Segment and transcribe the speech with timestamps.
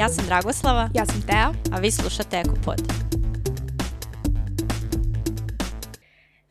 [0.00, 0.88] Ja sam Dragoslava.
[0.94, 1.52] Ja sam Tea.
[1.72, 2.80] A vi slušate Ekopod.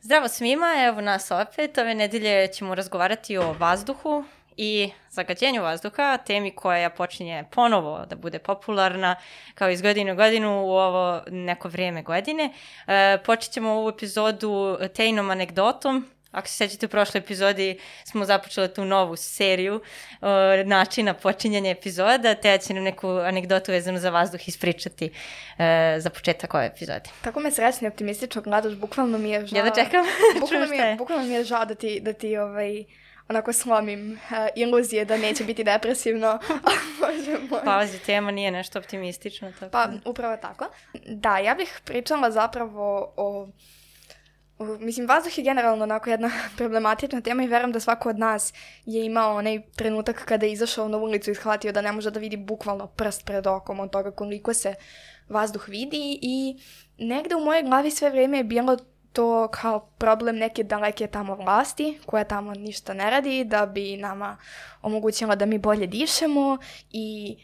[0.00, 1.78] Zdravo svima, evo nas opet.
[1.78, 4.24] Ove nedelje ćemo razgovarati o vazduhu
[4.56, 9.16] i zagađenju vazduha, temi koja počinje ponovo da bude popularna
[9.54, 12.52] kao iz godine u godinu u ovo neko vrijeme godine.
[12.86, 18.74] E, počet ćemo ovu epizodu tejnom anegdotom Ako se sećate u prošloj epizodi smo započeli
[18.74, 20.28] tu novu seriju uh,
[20.64, 25.64] načina počinjanja epizoda, te ja će nam neku anegdotu vezanu za vazduh ispričati uh,
[25.98, 27.10] za početak ove epizode.
[27.22, 29.56] Tako me srećno i optimistično gledaš, bukvalno mi je žao.
[29.56, 30.04] Ja da čekam,
[30.40, 32.84] bukvalno mi je, bukvalno mi je žao da ti, da ti ovaj,
[33.28, 36.38] onako slomim uh, iluzije da neće biti depresivno.
[37.00, 37.60] Bože moj.
[37.64, 39.52] Pazi, tema nije nešto optimistično.
[39.60, 39.70] Tako.
[39.70, 40.66] Pa, upravo tako.
[41.06, 43.48] Da, ja bih pričala zapravo o
[44.60, 48.52] Mislim, vazduh je generalno onako jedna problematična tema i verujem da svako od nas
[48.86, 52.20] je imao onaj trenutak kada je izašao na ulicu i shvatio da ne može da
[52.20, 54.74] vidi bukvalno prst pred okom od toga koliko se
[55.28, 56.56] vazduh vidi i
[56.98, 58.76] negde u mojoj glavi sve vreme je bilo
[59.12, 64.36] to kao problem neke daleke tamo vlasti koja tamo ništa ne radi da bi nama
[64.82, 66.58] omogućila da mi bolje dišemo
[66.90, 67.36] i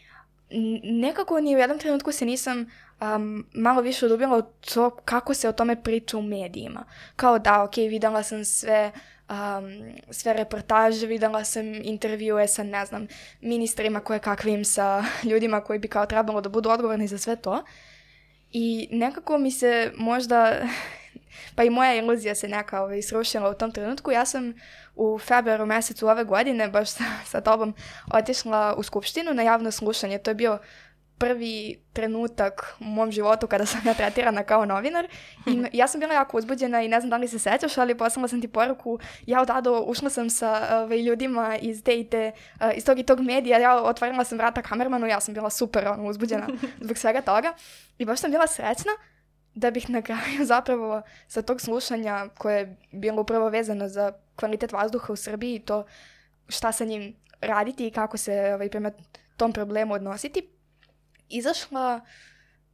[0.83, 2.65] nekako ni u jednom trenutku se nisam
[3.01, 4.41] um, malo više udubila u
[4.73, 6.83] to kako se o tome priča u medijima.
[7.15, 8.91] Kao da, ok, videla sam sve
[9.29, 13.07] um, sve reportaže, videla sam intervjue sa, ne znam,
[13.41, 17.63] ministrima koje kakvim sa ljudima koji bi kao trebalo da budu odgovorni za sve to.
[18.51, 20.55] I nekako mi se možda,
[21.55, 24.11] pa i moja iluzija se neka ovaj, srušila u tom trenutku.
[24.11, 24.53] Ja sam
[24.95, 27.75] u februaru mesecu ove godine, baš sa, sa tobom,
[28.13, 30.17] otišla u Skupštinu na javno slušanje.
[30.17, 30.59] To je bio
[31.17, 35.07] prvi trenutak u mom životu kada sam ja tretirana kao novinar.
[35.45, 38.27] I ja sam bila jako uzbuđena i ne znam da li se sećaš, ali poslala
[38.27, 42.67] sam ti poruku, ja odado ušla sam sa ovaj, ljudima iz te i te, uh,
[42.75, 46.09] iz tog i tog medija, ja otvorila sam vrata kamermanu, ja sam bila super ono,
[46.09, 46.47] uzbuđena
[46.85, 47.53] zbog svega toga.
[47.97, 48.91] I baš sam bila srećna
[49.55, 54.71] da bih na kraju zapravo sa tog slušanja koje je bilo upravo vezano za kvalitet
[54.71, 55.85] vazduha u Srbiji i to
[56.47, 58.91] šta sa njim raditi i kako se ovaj, prema
[59.37, 60.56] tom problemu odnositi,
[61.29, 62.01] izašla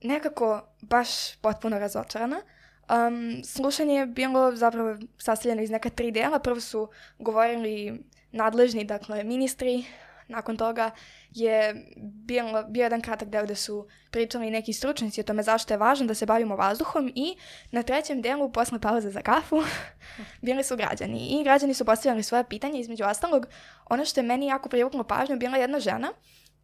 [0.02, 2.42] nekako baš potpuno razočarana.
[2.90, 6.40] Um, slušanje je bilo zapravo sastavljeno iz neka tri dela.
[6.40, 9.86] Prvo su govorili nadležni, dakle, ministri.
[10.28, 10.92] Nakon toga
[11.32, 15.78] je bio, bio jedan kratak deo gde su pričali neki stručnici o tome zašto je
[15.78, 17.36] važno da se bavimo vazduhom i
[17.72, 19.64] na trećem delu, posle pauze za kafu,
[20.42, 21.28] bili su građani.
[21.28, 23.48] I građani su postavljali svoje pitanje, između ostalog,
[23.90, 26.14] ono što je meni jako privuklo pažnju, bila jedna žena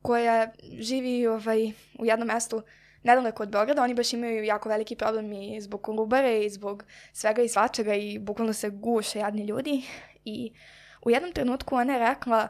[0.02, 2.62] koja živi ovaj, u jednom mestu
[3.04, 6.84] nedaleko od Beograda, oni baš imaju jako veliki problem i zbog kolubare i zbog
[7.14, 9.82] svega i svačega i bukvalno se guše jadni ljudi
[10.26, 10.52] i
[11.06, 12.48] u jednom trenutku ona je rekla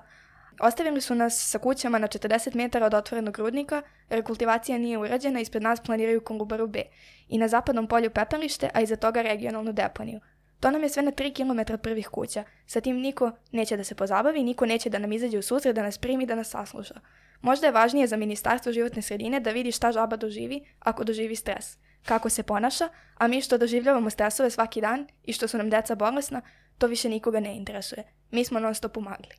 [0.60, 5.64] Ostavili su nas sa kućama na 40 metara od otvorenog rudnika, rekultivacija nije urađena, ispred
[5.64, 6.84] nas planiraju Kolubaru B
[7.30, 10.20] i na zapadnom polju pepelište, a iza toga regionalnu deponiju.
[10.60, 12.44] To nam je sve na 3 km prvih kuća.
[12.66, 15.84] Sa tim niko neće da se pozabavi, niko neće da nam izađe u susret, da
[15.84, 17.00] nas primi, da nas sasluša.
[17.42, 21.78] Možda je važnije za Ministarstvo životne sredine da vidi šta žaba doživi ako doživi stres,
[22.06, 25.96] kako se ponaša, a mi što doživljavamo stresove svaki dan i što su nam deca
[25.96, 26.42] bolesna,
[26.78, 28.04] to više nikoga ne interesuje.
[28.32, 29.36] Mi smo non stop umagli.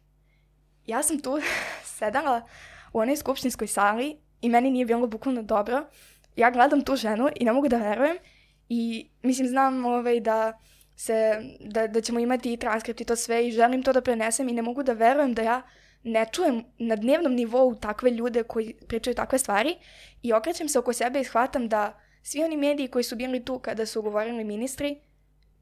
[0.86, 1.40] Ja sam tu
[1.98, 2.42] sedala
[2.92, 5.86] u onoj skupštinskoj sali i meni nije bilo bukvalno dobro.
[6.36, 8.16] Ja gledam tu ženu i ne mogu da verujem
[8.68, 10.58] i mislim znam ovaj, da
[11.00, 14.48] se, da, da ćemo imati i transkript i to sve i želim to da prenesem
[14.48, 15.62] i ne mogu da verujem da ja
[16.02, 19.76] ne čujem na dnevnom nivou takve ljude koji pričaju takve stvari
[20.22, 23.58] i okrećem se oko sebe i shvatam da svi oni mediji koji su bili tu
[23.58, 25.00] kada su govorili ministri,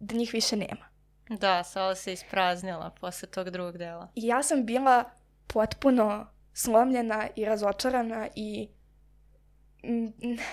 [0.00, 0.88] da njih više nema.
[1.28, 4.08] Da, sala se ispraznila posle tog drugog dela.
[4.14, 5.04] I ja sam bila
[5.46, 8.68] potpuno slomljena i razočarana i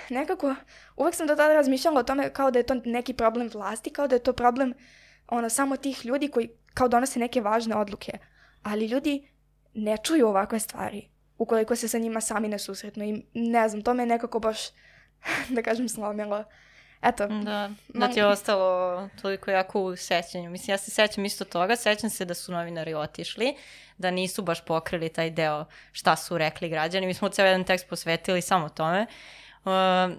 [0.09, 0.55] nekako
[0.95, 4.07] uvek sam do tada razmišljala o tome kao da je to neki problem vlasti, kao
[4.07, 4.73] da je to problem
[5.27, 8.17] ono, samo tih ljudi koji kao donose neke važne odluke.
[8.63, 9.27] Ali ljudi
[9.73, 13.93] ne čuju ovakve stvari ukoliko se sa njima sami ne susretnu i ne znam, to
[13.93, 14.57] me nekako baš,
[15.55, 16.43] da kažem, slomilo.
[17.01, 17.27] Eto.
[17.27, 20.49] Da, da ti je ostalo toliko jako u sećanju.
[20.49, 23.55] Mislim, ja se sećam isto toga, sećam se da su novinari otišli,
[23.97, 27.07] da nisu baš pokrili taj deo šta su rekli građani.
[27.07, 29.05] Mi smo ceo jedan tekst posvetili samo tome.
[29.65, 29.71] Uh,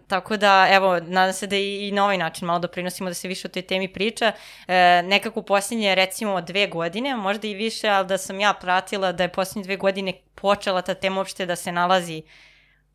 [0.08, 3.28] tako da, evo, nadam se da i, i na ovaj način malo doprinosimo da se
[3.28, 4.32] više o toj temi priča.
[4.34, 4.74] Uh,
[5.04, 9.32] nekako posljednje, recimo, dve godine, možda i više, ali da sam ja pratila da je
[9.32, 12.22] posljednje dve godine počela ta tema uopšte da se nalazi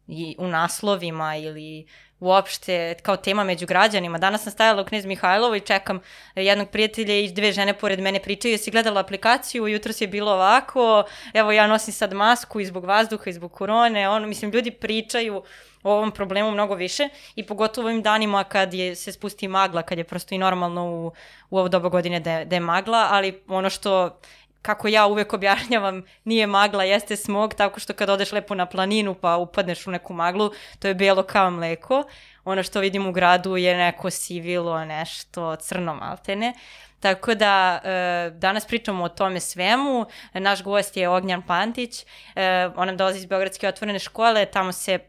[0.07, 1.87] i u naslovima ili
[2.21, 4.17] uopšte kao tema među građanima.
[4.17, 5.99] Danas sam stajala u Knez Mihajlovo i čekam
[6.35, 11.03] jednog prijatelja i dve žene pored mene pričaju, jesi gledala aplikaciju, jutro je bilo ovako,
[11.33, 15.43] evo ja nosim sad masku i zbog vazduha i zbog korone, ono, mislim, ljudi pričaju
[15.83, 19.97] o ovom problemu mnogo više i pogotovo ovim danima kad je, se spusti magla, kad
[19.97, 21.11] je prosto i normalno u,
[21.49, 24.19] u ovo doba godine da, da je magla, ali ono što
[24.61, 29.15] kako ja uvek objašnjavam, nije magla, jeste smog, tako što kad odeš lepo na planinu
[29.15, 32.03] pa upadneš u neku maglu, to je bijelo kao mleko.
[32.43, 36.53] Ono što vidim u gradu je neko sivilo, nešto crno maltene.
[36.99, 40.05] Tako da e, danas pričamo o tome svemu.
[40.33, 42.05] Naš gost je Ognjan Pantić.
[42.35, 44.99] E, on nam dolazi iz Beogradske otvorene škole, tamo se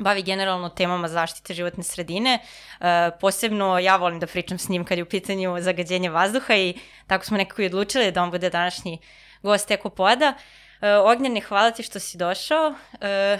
[0.00, 2.38] bavi generalno temama zaštite životne sredine.
[2.80, 6.74] E, posebno ja volim da pričam s njim kad je u pitanju zagađenje vazduha i
[7.06, 8.98] tako smo nekako i odlučili da on bude današnji
[9.42, 10.34] gost Eko Poda.
[10.80, 12.74] E, Ognjene, hvala ti što si došao.
[13.00, 13.38] E,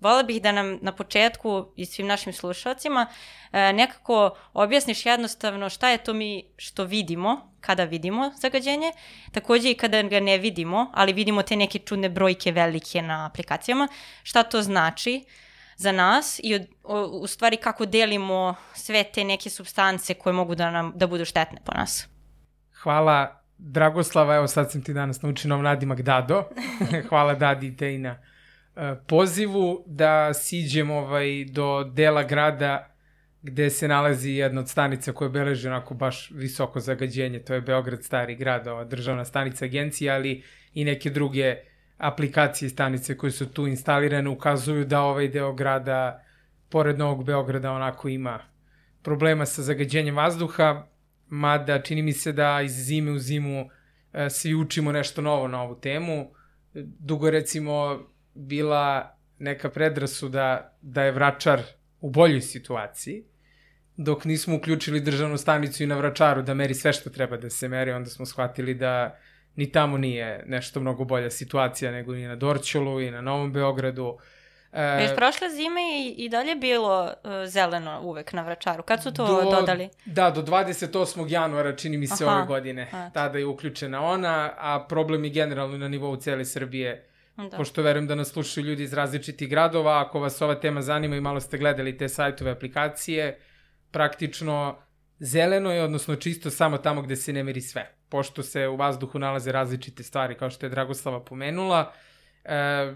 [0.00, 3.06] Vola bih da nam na početku i svim našim slušalcima
[3.52, 8.92] e, nekako objasniš jednostavno šta je to mi što vidimo kada vidimo zagađenje,
[9.32, 13.88] takođe i kada ga ne vidimo, ali vidimo te neke čudne brojke velike na aplikacijama,
[14.22, 15.24] šta to znači,
[15.80, 20.54] za nas i od, o, u stvari kako delimo sve te neke substance koje mogu
[20.54, 22.08] da nam da budu štetne po nas.
[22.82, 26.44] Hvala Dragoslava, evo sad sam ti danas naučio nov nadimak Dado.
[27.08, 32.86] Hvala Dadi i te na uh, pozivu da siđem ovaj, do dela grada
[33.42, 38.04] gde se nalazi jedna od stanica koja beleži onako baš visoko zagađenje, to je Beograd
[38.04, 40.42] stari grad, ova državna stanica agencija, ali
[40.74, 41.56] i neke druge
[42.00, 46.24] aplikacije i stanice koje su tu instalirane ukazuju da ovaj deo grada,
[46.68, 48.38] pored Novog Beograda, onako ima
[49.02, 50.86] problema sa zagađenjem vazduha,
[51.28, 53.68] mada čini mi se da iz zime u zimu
[54.12, 56.30] e, svi učimo nešto novo na ovu temu.
[56.74, 58.00] Dugo recimo
[58.34, 61.62] bila neka predrasuda da je vračar
[62.00, 63.24] u boljoj situaciji,
[63.96, 67.68] dok nismo uključili državnu stanicu i na vračaru da meri sve što treba da se
[67.68, 69.18] meri, onda smo shvatili da
[69.56, 74.18] ni tamo nije nešto mnogo bolja situacija nego i na Dorćolu i na Novom Beogradu.
[74.72, 78.82] E, Već prošle zime i, i dalje bilo uh, zeleno uvek na Vračaru.
[78.82, 79.88] Kad su to do, dodali?
[80.04, 81.26] Da, do 28.
[81.28, 82.88] januara čini mi se Aha, ove godine.
[82.92, 83.10] A.
[83.10, 87.06] Tada je uključena ona, a problem je generalno na nivou cele Srbije.
[87.36, 87.56] Da.
[87.56, 91.20] Pošto verujem da nas slušaju ljudi iz različitih gradova, ako vas ova tema zanima i
[91.20, 93.38] malo ste gledali te sajtove aplikacije,
[93.90, 94.78] praktično
[95.18, 99.18] zeleno je, odnosno čisto samo tamo gde se ne meri sve pošto se u vazduhu
[99.18, 101.92] nalaze različite stvari, kao što je Dragoslava pomenula,
[102.44, 102.94] e,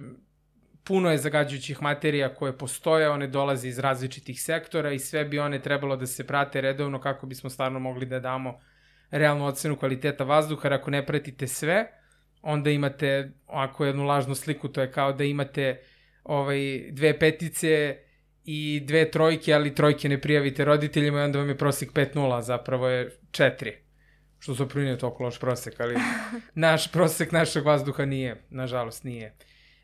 [0.85, 5.63] puno je zagađujućih materija koje postoje, one dolaze iz različitih sektora i sve bi one
[5.63, 8.61] trebalo da se prate redovno kako bismo stvarno mogli da damo
[9.11, 11.87] realnu ocenu kvaliteta vazduha, jer ako ne pratite sve,
[12.43, 15.81] onda imate ovako jednu lažnu sliku, to je kao da imate
[16.25, 17.99] ovaj, dve petice
[18.45, 22.89] i dve trojke, ali trojke ne prijavite roditeljima i onda vam je prosek 5-0, zapravo
[22.89, 23.84] je 4
[24.45, 25.97] što su nije toliko loš prosek, ali
[26.55, 29.35] naš prosek našeg vazduha nije, nažalost nije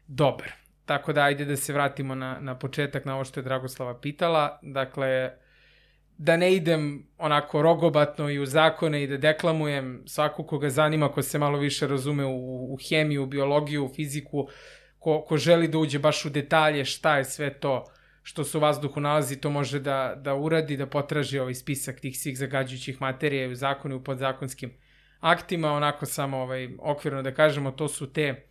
[0.07, 0.53] dobar.
[0.85, 4.59] Tako da ajde da se vratimo na, na početak, na ovo što je Dragoslava pitala.
[4.63, 5.33] Dakle,
[6.19, 11.23] da ne idem onako rogobatno i u zakone i da deklamujem svaku koga zanima, ko
[11.23, 14.49] se malo više razume u, u hemiju, u biologiju, u fiziku,
[14.99, 17.85] ko, ko želi da uđe baš u detalje šta je sve to
[18.23, 22.19] što se u vazduhu nalazi, to može da, da uradi, da potraži ovaj spisak tih
[22.19, 24.73] svih zagađujućih materija u zakonu i u podzakonskim
[25.21, 28.47] aktima, onako samo ovaj, okvirno da kažemo, to su te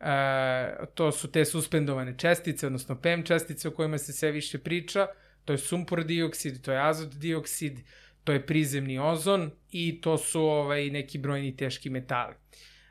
[0.00, 5.06] uh, to su te suspendovane čestice, odnosno PM čestice o kojima se sve više priča,
[5.44, 7.80] to je sumpor dioksid, to je azot dioksid,
[8.24, 12.34] to je prizemni ozon i to su ovaj, neki brojni teški metali.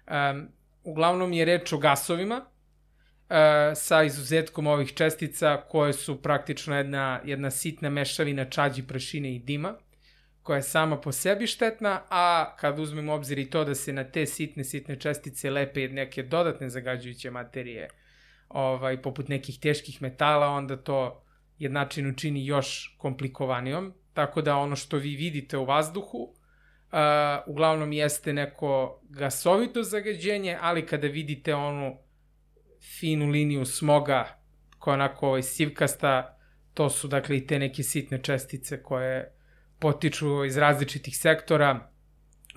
[0.08, 0.48] Um,
[0.84, 2.53] uglavnom je reč o gasovima, E,
[3.76, 9.76] sa izuzetkom ovih čestica koje su praktično jedna, jedna sitna mešavina čađi, prašine i dima,
[10.44, 14.04] koja je sama po sebi štetna, a kad uzmemo obzir i to da se na
[14.04, 17.90] te sitne, sitne čestice lepe neke dodatne zagađujuće materije,
[18.50, 21.24] ovaj, poput nekih teških metala, onda to
[21.60, 27.00] jednačinu čini još komplikovanijom, tako da ono što vi vidite u vazduhu, uh,
[27.48, 31.98] uglavnom jeste neko gasovito zagađenje, ali kada vidite onu
[33.00, 34.40] finu liniju smoga
[34.80, 36.38] koja je onako ovaj, sivkasta,
[36.74, 39.32] to su dakle i te neke sitne čestice koje
[39.80, 41.90] potiču iz različitih sektora.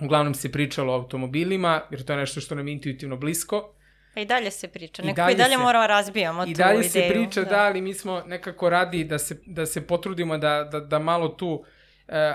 [0.01, 3.73] Uglavnom se pričalo o automobilima, jer to je nešto što nam je intuitivno blisko.
[4.13, 6.49] Pa i dalje se priča, nekako i dalje, i dalje se, moramo da razbijamo tu
[6.49, 6.65] ideju.
[6.65, 6.91] I dalje ideju.
[6.91, 7.49] se priča, da.
[7.49, 11.27] da, ali mi smo nekako radi da se, da se potrudimo da, da, da malo
[11.27, 11.63] tu, uh,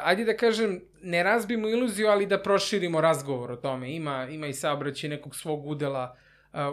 [0.03, 3.93] ajde da kažem, ne razbijemo iluziju, ali da proširimo razgovor o tome.
[3.93, 6.17] Ima, ima i saobraćaj nekog svog udela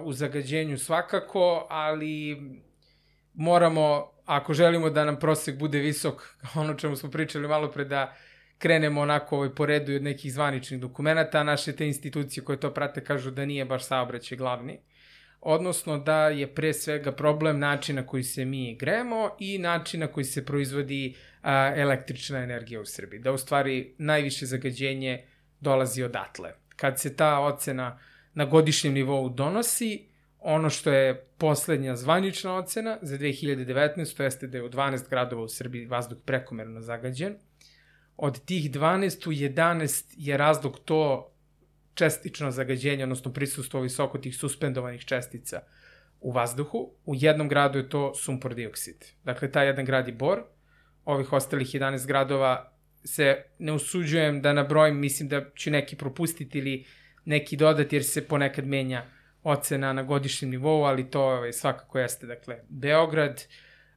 [0.04, 2.38] u zagađenju svakako, ali
[3.34, 8.16] moramo, ako želimo da nam prosek bude visok, ono čemu smo pričali malo pre, da
[8.58, 13.04] krenemo onako ovaj, po redu od nekih zvaničnih dokumenta, naše te institucije koje to prate
[13.04, 14.80] kažu da nije baš saobraćaj glavni
[15.42, 20.46] odnosno da je pre svega problem načina koji se mi gremo i načina koji se
[20.46, 23.20] proizvodi a, električna energija u Srbiji.
[23.20, 25.26] Da u stvari najviše zagađenje
[25.60, 26.54] dolazi odatle.
[26.76, 28.00] Kad se ta ocena
[28.34, 30.06] na godišnjem nivou donosi,
[30.40, 35.44] ono što je poslednja zvanična ocena za 2019, to jeste da je u 12 gradova
[35.44, 37.36] u Srbiji vazduh prekomerno zagađen.
[38.18, 41.34] Od tih 12 u 11 je razlog to
[41.94, 45.62] čestično zagađenje, odnosno prisustvo visoko tih suspendovanih čestica
[46.20, 46.92] u vazduhu.
[47.06, 49.06] U jednom gradu je to sumpor dioksid.
[49.24, 50.44] Dakle, taj jedan grad je Bor,
[51.06, 56.86] ovih ostalih 11 gradova se ne usuđujem da nabrojim, mislim da ću neki propustiti ili
[57.26, 59.06] neki dodati jer se ponekad menja
[59.44, 63.44] ocena na godišnjem nivou, ali to ovaj, svakako jeste, dakle, Beograd,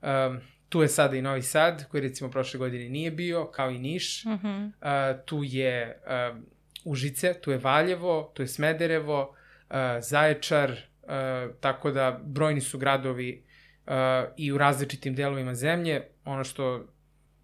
[0.02, 3.78] um, tu je sada i Novi Sad, koji recimo prošle godine nije bio, kao i
[3.78, 4.66] Niš, mm -hmm.
[4.66, 6.00] uh, tu je
[6.32, 6.46] um,
[6.84, 9.36] Užice, tu je Valjevo, tu je Smederevo,
[9.70, 13.44] uh, Zaječar, uh, tako da brojni su gradovi
[13.86, 13.92] uh,
[14.36, 16.02] i u različitim delovima zemlje.
[16.24, 16.86] Ono što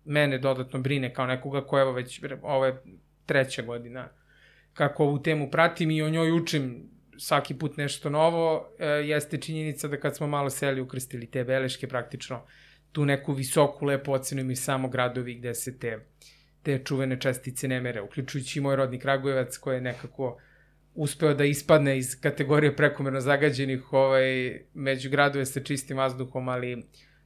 [0.04, 2.82] mene dodatno brine kao nekoga ko evo već ovo je
[3.26, 4.08] treća godina
[4.78, 9.88] kako ovu temu pratim i o njoj učim svaki put nešto novo, e, jeste činjenica
[9.88, 12.42] da kad smo malo seli ukrstili te beleške praktično
[12.92, 15.98] tu neku visoku lepu ocenu mi samo gradovi gde se te
[16.62, 20.38] te čuvene čestice ne mere, uključujući i moj rodni Kragujevac koji je nekako
[20.94, 26.82] uspeo da ispadne iz kategorije prekomerno zagađenih ovaj, među gradove sa čistim vazduhom, ali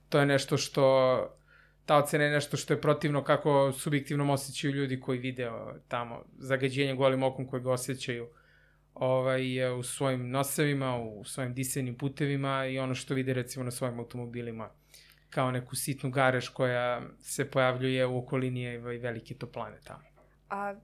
[0.08, 1.36] to je nešto što
[1.88, 5.50] ocena je nešto što je protivno kako subjektivnom osjećaju ljudi koji vide
[5.88, 8.28] tamo zagađenje golim okom koje ga osjećaju
[8.94, 13.98] ovaj, u svojim nosevima, u svojim disajnim putevima i ono što vide recimo na svojim
[13.98, 14.70] automobilima
[15.30, 20.02] kao neku sitnu gareš koja se pojavljuje u okolini ovaj, velike toplane tamo.
[20.50, 20.74] A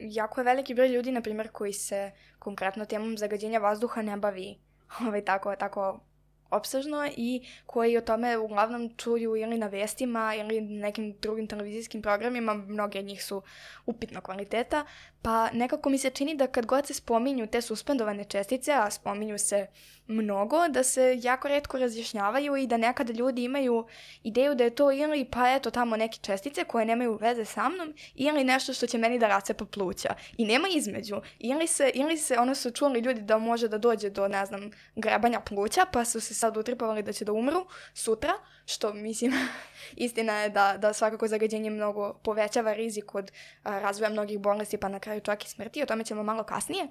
[0.00, 4.58] jako je veliki broj ljudi, na primjer, koji se konkretno temom zagađenja vazduha ne bavi
[5.06, 6.00] ovaj, tako, tako
[6.50, 12.54] opsežno i koji o tome uglavnom čuju ili na vestima ili nekim drugim televizijskim programima,
[12.54, 13.42] mnogi od njih su
[13.86, 14.84] upitna kvaliteta,
[15.22, 19.38] pa nekako mi se čini da kad god se spominju te suspendovane čestice, a spominju
[19.38, 19.66] se
[20.08, 23.86] mnogo, da se jako redko razjašnjavaju i da nekada ljudi imaju
[24.22, 27.94] ideju da je to ili pa eto tamo neke čestice koje nemaju veze sa mnom
[28.14, 30.14] ili nešto što će meni da racepa pluća.
[30.36, 31.16] I nema između.
[31.38, 34.70] Ili se, ili se ono su čuli ljudi da može da dođe do, ne znam,
[34.96, 38.32] grebanja pluća, pa su se sad utripovali da će da umru sutra,
[38.66, 39.32] što mislim
[39.96, 44.88] istina je da, da svakako zagađenje mnogo povećava rizik od a, razvoja mnogih bolesti pa
[44.88, 46.88] na kraju čak i smrti, o tome ćemo malo kasnije,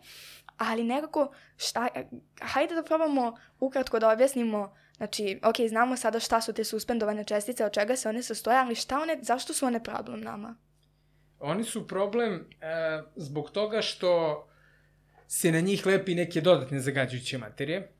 [0.57, 1.87] ali nekako šta,
[2.41, 7.65] hajde da probamo ukratko da objasnimo Znači, ok, znamo sada šta su te suspendovane čestice,
[7.65, 10.55] od čega se one sastoje, ali šta one, zašto su one problem nama?
[11.39, 14.43] Oni su problem e, zbog toga što
[15.27, 17.91] se na njih lepi neke dodatne zagađujuće materije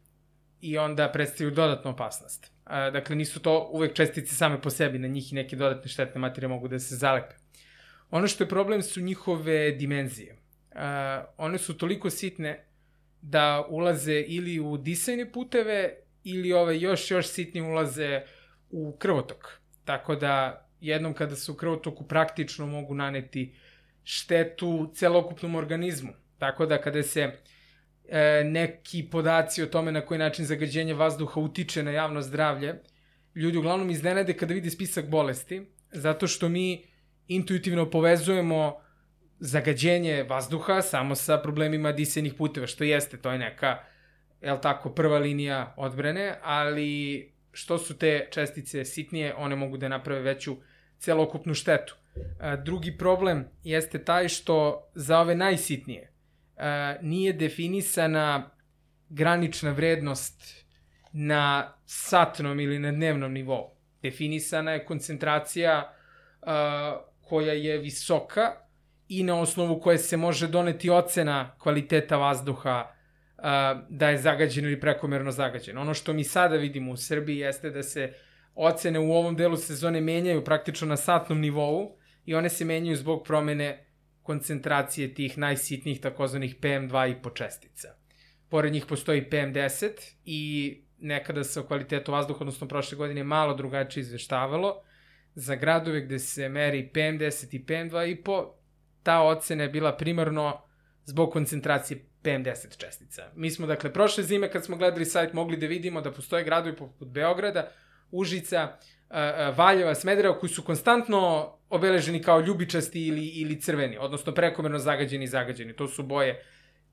[0.61, 2.51] i onda predstavljaju dodatnu opasnost.
[2.65, 6.49] Dakle, nisu to uvek čestice same po sebi, na njih i neke dodatne štetne materije
[6.49, 7.35] mogu da se zalepe.
[8.11, 10.37] Ono što je problem su njihove dimenzije.
[10.75, 12.65] A, one su toliko sitne
[13.21, 18.21] da ulaze ili u disajne puteve ili ove još, još sitnije ulaze
[18.69, 19.59] u krvotok.
[19.85, 23.55] Tako da jednom kada su u krvotoku praktično mogu naneti
[24.03, 26.13] štetu celokupnom organizmu.
[26.37, 27.31] Tako da kada se
[28.09, 32.75] e, neki podaci o tome na koji način zagađenje vazduha utiče na javno zdravlje,
[33.35, 36.85] ljudi uglavnom iznenade kada vide spisak bolesti, zato što mi
[37.27, 38.77] intuitivno povezujemo
[39.39, 43.77] zagađenje vazduha samo sa problemima disenih puteva, što jeste, to je neka,
[44.41, 50.21] jel tako, prva linija odbrane, ali što su te čestice sitnije, one mogu da naprave
[50.21, 50.57] veću
[50.99, 51.95] celokupnu štetu.
[52.39, 56.11] A, drugi problem jeste taj što za ove najsitnije,
[57.01, 58.49] nije definisana
[59.09, 60.65] granična vrednost
[61.11, 63.71] na satnom ili na dnevnom nivou.
[64.01, 65.93] Definisana je koncentracija
[66.41, 68.51] a, koja je visoka
[69.07, 72.91] i na osnovu koje se može doneti ocena kvaliteta vazduha
[73.37, 75.77] a, da je zagađen ili prekomerno zagađen.
[75.77, 78.13] Ono što mi sada vidimo u Srbiji jeste da se
[78.55, 83.23] ocene u ovom delu sezone menjaju praktično na satnom nivou i one se menjaju zbog
[83.23, 83.84] promene
[84.25, 87.95] koncentracije tih najsitnijih takozvanih PM2 i počestica.
[88.49, 89.91] Pored njih postoji PM10
[90.25, 94.81] i nekada se o kvalitetu vazduha, odnosno prošle godine, malo drugačije izveštavalo.
[95.35, 98.51] Za gradove gde se meri PM10 i PM2,5,
[99.03, 100.61] ta ocena je bila primarno
[101.05, 103.29] zbog koncentracije PM10 čestica.
[103.35, 106.75] Mi smo, dakle, prošle zime kad smo gledali sajt mogli da vidimo da postoje gradovi
[106.75, 107.71] poput Beograda
[108.11, 108.77] Užica,
[109.55, 115.27] Valjeva, Smedereva, koji su konstantno obeleženi kao ljubičasti ili, ili crveni, odnosno prekomerno zagađeni i
[115.27, 115.75] zagađeni.
[115.75, 116.43] To su boje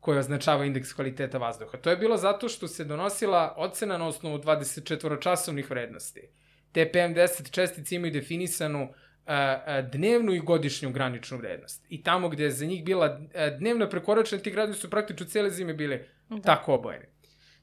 [0.00, 1.78] koje označava indeks kvaliteta vazduha.
[1.78, 6.20] To je bilo zato što se donosila ocena na osnovu 24-časovnih vrednosti.
[6.72, 8.88] Te PM10 čestice imaju definisanu
[9.92, 11.86] dnevnu i godišnju graničnu vrednost.
[11.88, 13.20] I tamo gde je za njih bila
[13.58, 16.42] dnevna prekoračena, ti gradovi su praktično cele zime bile da.
[16.42, 17.08] tako obojene.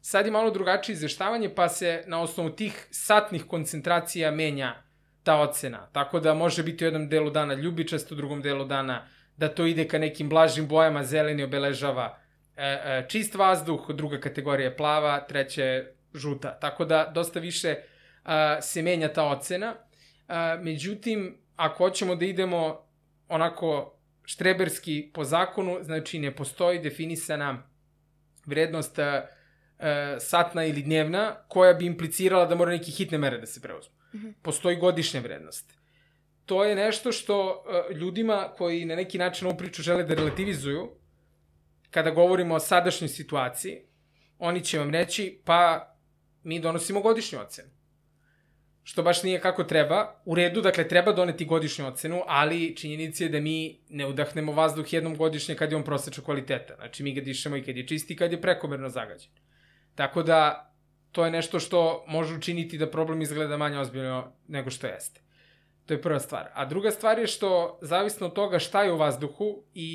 [0.01, 4.83] Sad je malo drugačije izveštavanje, pa se na osnovu tih satnih koncentracija menja
[5.23, 5.87] ta ocena.
[5.91, 9.05] Tako da može biti u jednom delu dana ljubičast, u drugom delu dana
[9.37, 12.17] da to ide ka nekim blažim bojama, zeleni obeležava
[12.57, 16.59] e, e, čist vazduh, druga kategorija je plava, treća je žuta.
[16.59, 17.75] Tako da dosta više
[18.23, 19.75] a, se menja ta ocena.
[20.27, 22.85] A, međutim, ako hoćemo da idemo
[23.27, 27.63] onako štreberski po zakonu, znači ne postoji definisana
[28.45, 29.25] vrednost a,
[30.19, 33.98] satna ili dnevna koja bi implicirala da mora neke hitne mere da se preuzmu.
[34.13, 34.33] Mm -hmm.
[34.41, 35.73] Postoji godišnja vrednost.
[36.45, 40.91] To je nešto što a, ljudima koji na neki način ovu priču žele da relativizuju,
[41.89, 43.81] kada govorimo o sadašnjoj situaciji,
[44.39, 45.93] oni će vam reći, pa
[46.43, 47.79] mi donosimo godišnju ocenu
[48.89, 50.21] što baš nije kako treba.
[50.25, 54.93] U redu, dakle, treba doneti godišnju ocenu, ali činjenica je da mi ne udahnemo vazduh
[54.93, 56.75] jednom godišnje kad je on proseča kvaliteta.
[56.75, 59.31] Znači, mi ga dišemo i kad je čisti i kad je prekomerno zagađen.
[59.95, 60.68] Tako da,
[61.11, 65.21] to je nešto što može učiniti da problem izgleda manje ozbiljno nego što jeste.
[65.85, 66.49] To je prva stvar.
[66.53, 69.89] A druga stvar je što, zavisno od toga šta je u vazduhu i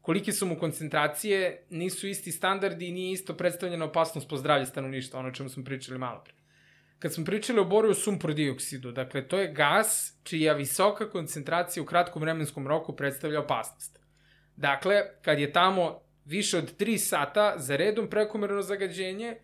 [0.00, 5.20] kolike su mu koncentracije, nisu isti standardi i nije isto predstavljena opasnost po zdravlje stanovništva,
[5.20, 6.36] ono o čemu smo pričali malo pre
[6.98, 11.86] kad smo pričali o boru sumpor dioksidu, dakle, to je gas čija visoka koncentracija u
[11.86, 14.00] kratkom vremenskom roku predstavlja opasnost.
[14.56, 19.36] Dakle, kad je tamo više od 3 sata za redom prekomerno zagađenje,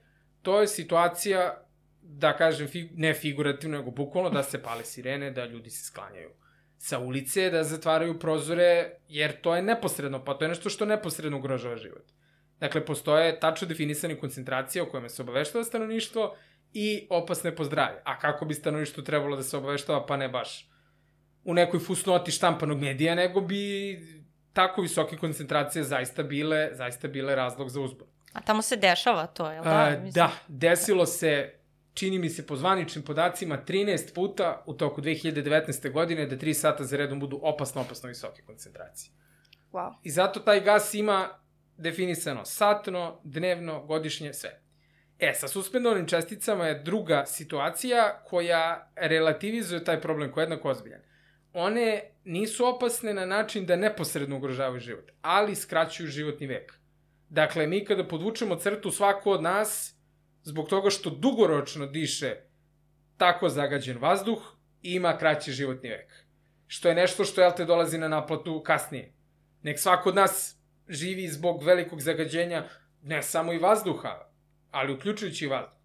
[0.42, 1.66] to je situacija,
[2.02, 6.30] da kažem, ne figurativno, nego bukvalno da se pale sirene, da ljudi se sklanjaju
[6.78, 11.38] sa ulice, da zatvaraju prozore, jer to je neposredno, pa to je nešto što neposredno
[11.38, 12.02] ugrožava život.
[12.60, 16.36] Dakle, postoje tačno definisane koncentracije o kojima se obaveštava stanovništvo
[16.72, 18.00] i opasne po zdravlje.
[18.04, 20.68] A kako bi stanovištu trebalo da se obaveštava, pa ne baš
[21.44, 23.98] u nekoj fusnoti štampanog medija, nego bi
[24.52, 28.11] tako visoke koncentracije zaista bile, zaista bile razlog za uzbor.
[28.32, 29.70] A tamo se dešava to, je li da?
[29.70, 31.54] A, da, desilo se,
[31.94, 35.92] čini mi se po zvaničnim podacima, 13 puta u toku 2019.
[35.92, 39.12] godine da 3 sata za redom budu opasno, opasno visoke koncentracije.
[39.72, 39.94] Wow.
[40.02, 41.28] I zato taj gas ima
[41.76, 44.60] definisano satno, dnevno, godišnje, sve.
[45.18, 51.00] E, sa suspendovanim česticama je druga situacija koja relativizuje taj problem koji je jednako ozbiljan.
[51.52, 56.81] One nisu opasne na način da neposredno ugrožavaju život, ali skraćuju životni vek.
[57.32, 59.96] Dakle, mi kada podvučemo crtu svako od nas,
[60.42, 62.36] zbog toga što dugoročno diše
[63.16, 64.42] tako zagađen vazduh,
[64.82, 66.12] ima kraći životni vek.
[66.66, 69.14] Što je nešto što, jel te, dolazi na naplatu kasnije.
[69.62, 72.64] Nek svako od nas živi zbog velikog zagađenja,
[73.02, 74.28] ne samo i vazduha,
[74.70, 75.80] ali uključujući vazduh,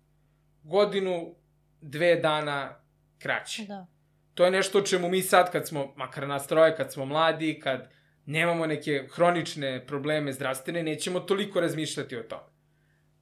[0.63, 1.35] godinu,
[1.81, 2.81] dve dana
[3.19, 3.65] kraće.
[3.65, 3.87] Da.
[4.33, 7.59] To je nešto o čemu mi sad, kad smo, makar nas troje, kad smo mladi,
[7.63, 7.96] kad
[8.27, 12.51] nemamo neke hronične probleme zdravstvene, nećemo toliko razmišljati o tome.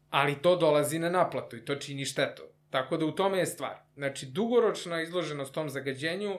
[0.09, 2.43] Ali to dolazi na naplatu i to čini štetu.
[2.69, 3.75] Tako da u tome je stvar.
[3.95, 6.37] Znači, dugoročna izloženost tom zagađenju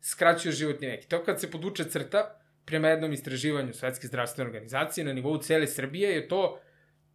[0.00, 1.08] skraćuje životni vek.
[1.08, 6.10] To kad se poduče crta, prema jednom istraživanju Svetske zdravstvene organizacije na nivou cele Srbije
[6.14, 6.60] je to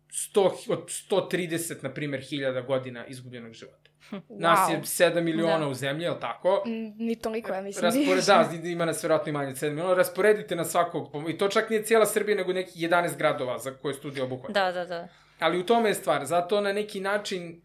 [0.09, 3.78] 100, od 130, na primjer, hiljada godina izgubljenog života.
[4.11, 4.21] Wow.
[4.39, 5.67] Nas je 7 miliona da.
[5.67, 6.63] u zemlji, je li tako?
[6.97, 7.83] Ni toliko, ja mislim.
[7.83, 8.23] Raspored,
[8.61, 9.93] da, ima nas verovatno i manje od 7 miliona.
[9.93, 13.93] Rasporedite na svakog, i to čak nije cijela Srbija, nego neki 11 gradova za koje
[13.93, 14.53] studija obuhvata.
[14.53, 15.07] Da, da, da.
[15.39, 17.61] Ali u tome je stvar, zato na neki način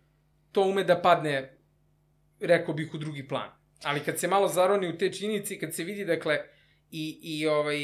[0.53, 1.59] to ume da padne,
[2.41, 3.51] rekao bih, u drugi plan.
[3.85, 6.39] Ali kad se malo zaroni u te činjenici, kad se vidi, dakle,
[6.91, 7.79] i, i ovaj,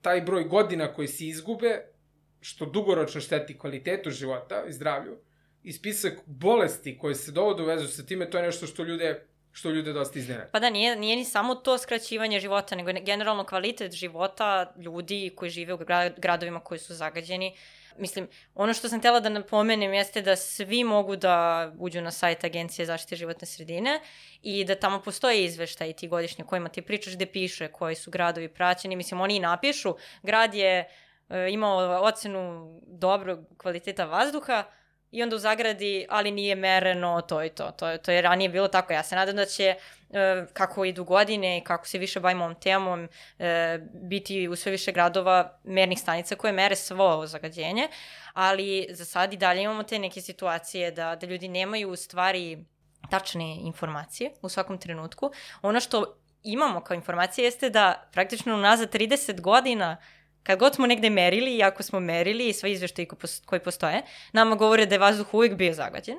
[0.00, 1.92] taj broj godina koji se izgube,
[2.40, 5.16] što dugoročno šteti kvalitetu života i zdravlju,
[5.62, 9.26] i spisak bolesti koje se dovode u vezu sa time, to je nešto što ljude
[9.54, 10.48] što ljude dosta iznene.
[10.52, 15.50] Pa da, nije, nije ni samo to skraćivanje života, nego generalno kvalitet života ljudi koji
[15.50, 15.78] žive u
[16.16, 17.54] gradovima koji su zagađeni.
[17.98, 22.44] Mislim, ono što sam htela da napomenem jeste da svi mogu da uđu na sajt
[22.44, 24.00] Agencije zaštite životne sredine
[24.42, 28.48] i da tamo postoje izveštaj ti godišnje kojima ti pričaš gde piše koji su gradovi
[28.48, 28.96] praćeni.
[28.96, 30.88] Mislim, oni i napišu, grad je
[31.32, 34.64] E, imao ocenu dobrog kvaliteta vazduha
[35.12, 37.70] i onda u zagradi, ali nije mereno to i to.
[37.70, 38.92] To, to je ranije bilo tako.
[38.92, 39.74] Ja se nadam da će,
[40.10, 44.72] e, kako idu godine i kako se više bavimo ovom temom, e, biti u sve
[44.72, 47.88] više gradova mernih stanica koje mere svo zagađenje,
[48.32, 52.64] ali za sad i dalje imamo te neke situacije da, da ljudi nemaju u stvari
[53.10, 55.30] tačne informacije u svakom trenutku.
[55.62, 59.96] Ono što imamo kao informacije jeste da praktično unazad 30 godina
[60.42, 63.08] kad god smo negde merili, i ako smo merili i sve izveštaje
[63.46, 64.02] koji postoje,
[64.32, 66.16] nama govore da je vazduh uvijek bio zagađen.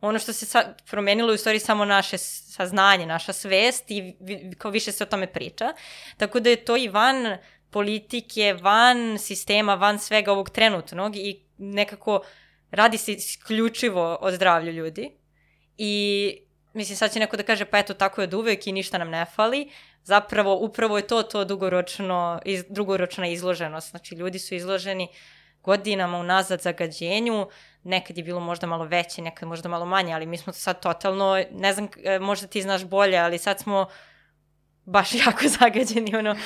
[0.00, 4.14] Ono što se sad promenilo je u stvari samo naše saznanje, naša svest i
[4.58, 5.72] kao više se o tome priča.
[6.16, 7.38] Tako da je to i van
[7.70, 12.20] politike, van sistema, van svega ovog trenutnog i nekako
[12.70, 15.10] radi se isključivo o zdravlju ljudi.
[15.78, 16.45] I
[16.76, 19.10] mislim sad će neko da kaže pa eto tako je od uvek i ništa nam
[19.10, 19.70] ne fali.
[20.02, 23.90] Zapravo upravo je to to dugoročno, iz, dugoročna izloženost.
[23.90, 25.08] Znači ljudi su izloženi
[25.62, 27.48] godinama unazad zagađenju,
[27.82, 31.44] nekad je bilo možda malo veće, nekad možda malo manje, ali mi smo sad totalno,
[31.50, 33.86] ne znam, e, možda ti znaš bolje, ali sad smo
[34.84, 36.36] baš jako zagađeni, ono,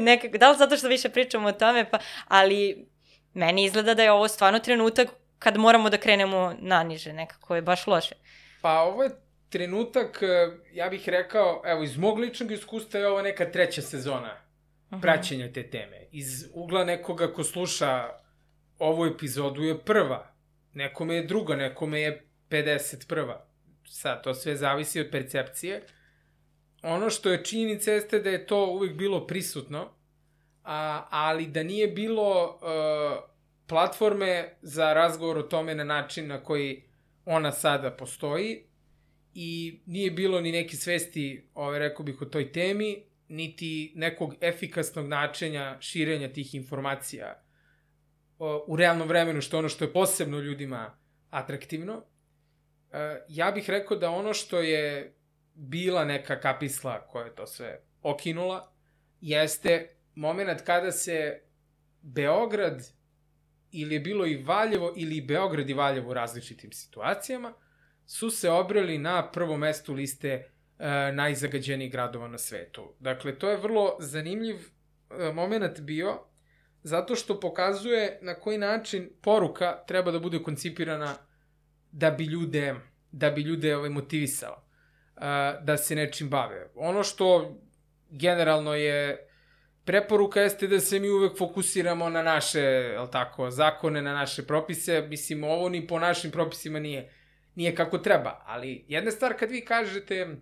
[0.00, 2.88] nekako, da li zato što više pričamo o tome, pa, ali
[3.34, 5.08] meni izgleda da je ovo stvarno trenutak
[5.38, 8.14] kad moramo da krenemo naniže, nekako je baš loše.
[8.62, 13.22] Pa ovo je trenutak, e, ja bih rekao, evo, iz mog ličnog iskustva je ovo
[13.22, 14.46] neka treća sezona
[14.90, 15.02] -huh.
[15.02, 16.06] praćenja te teme.
[16.12, 18.08] Iz ugla nekoga ko sluša
[18.78, 20.34] ovu epizodu je prva,
[20.72, 23.36] nekome je druga, nekome je 51.
[23.88, 25.86] Sad, to sve zavisi od percepcije.
[26.82, 29.92] Ono što je činjenica jeste da je to uvijek bilo prisutno,
[30.64, 33.24] a, ali da nije bilo uh,
[33.66, 36.84] platforme za razgovor o tome na način na koji
[37.24, 38.66] ona sada postoji
[39.38, 45.08] i nije bilo ni neke svesti, ove, rekao bih, o toj temi, niti nekog efikasnog
[45.08, 47.42] načinja širenja tih informacija
[48.66, 50.98] u realnom vremenu, što je ono što je posebno ljudima
[51.30, 52.04] atraktivno.
[52.92, 55.14] E, ja bih rekao da ono što je
[55.54, 58.72] bila neka kapisla koja je to sve okinula,
[59.20, 61.42] jeste moment kada se
[62.02, 62.82] Beograd
[63.70, 67.52] ili je bilo i Valjevo ili Beograd i Valjevo u različitim situacijama,
[68.06, 72.94] su se obrali na prvo mesto liste e, najzagađenijih gradova na svetu.
[73.00, 76.18] Dakle, to je vrlo zanimljiv e, moment bio,
[76.82, 81.14] zato što pokazuje na koji način poruka treba da bude koncipirana
[81.92, 82.74] da bi ljude,
[83.12, 84.66] da bi ljude ovaj, motivisala
[85.16, 85.22] uh,
[85.64, 86.70] da se nečim bave.
[86.74, 87.56] Ono što
[88.10, 89.28] generalno je
[89.84, 95.00] preporuka jeste da se mi uvek fokusiramo na naše, tako, zakone, na naše propise.
[95.08, 97.12] Mislim, ovo ni po našim propisima nije,
[97.56, 98.42] nije kako treba.
[98.46, 100.36] Ali jedna stvar kad vi kažete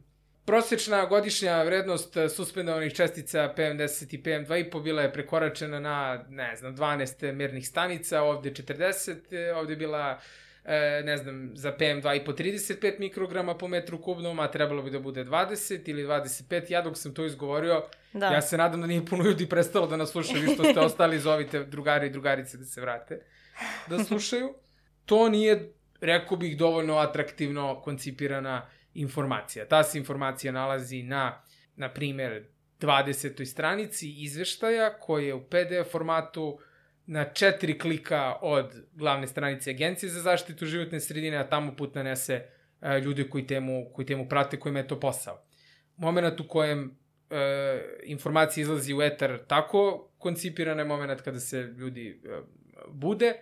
[0.46, 6.76] Prosječna godišnja vrednost eh, suspendovanih čestica PM10 i PM2,5 bila je prekoračena na, ne znam,
[6.76, 10.20] 12 mernih stanica, ovde 40, eh, ovde je bila
[10.64, 15.24] e, ne znam, za PM2,5 35 mikrograma po metru kubnom, a trebalo bi da bude
[15.24, 16.70] 20 ili 25.
[16.72, 18.26] Ja dok sam to izgovorio, da.
[18.26, 21.18] ja se nadam da nije puno ljudi prestalo da nas slušaju, vi što ste ostali,
[21.18, 23.20] zovite drugari i drugarice da se vrate
[23.88, 24.54] da slušaju.
[25.04, 25.72] To nije,
[26.04, 29.68] rekao bih, dovoljno atraktivno koncipirana informacija.
[29.68, 31.42] Ta se informacija nalazi na,
[31.76, 32.44] na primer,
[32.80, 33.44] 20.
[33.44, 36.58] stranici izveštaja koji je u PDF formatu
[37.06, 42.46] na četiri klika od glavne stranice Agencije za zaštitu životne sredine, a tamo put nanese
[42.80, 45.44] e, ljude koji temu, koji temu prate, kojima je to posao.
[45.96, 46.98] Moment u kojem
[47.30, 52.40] e, informacija izlazi u etar tako koncipirana je moment kada se ljudi e,
[52.88, 53.32] bude.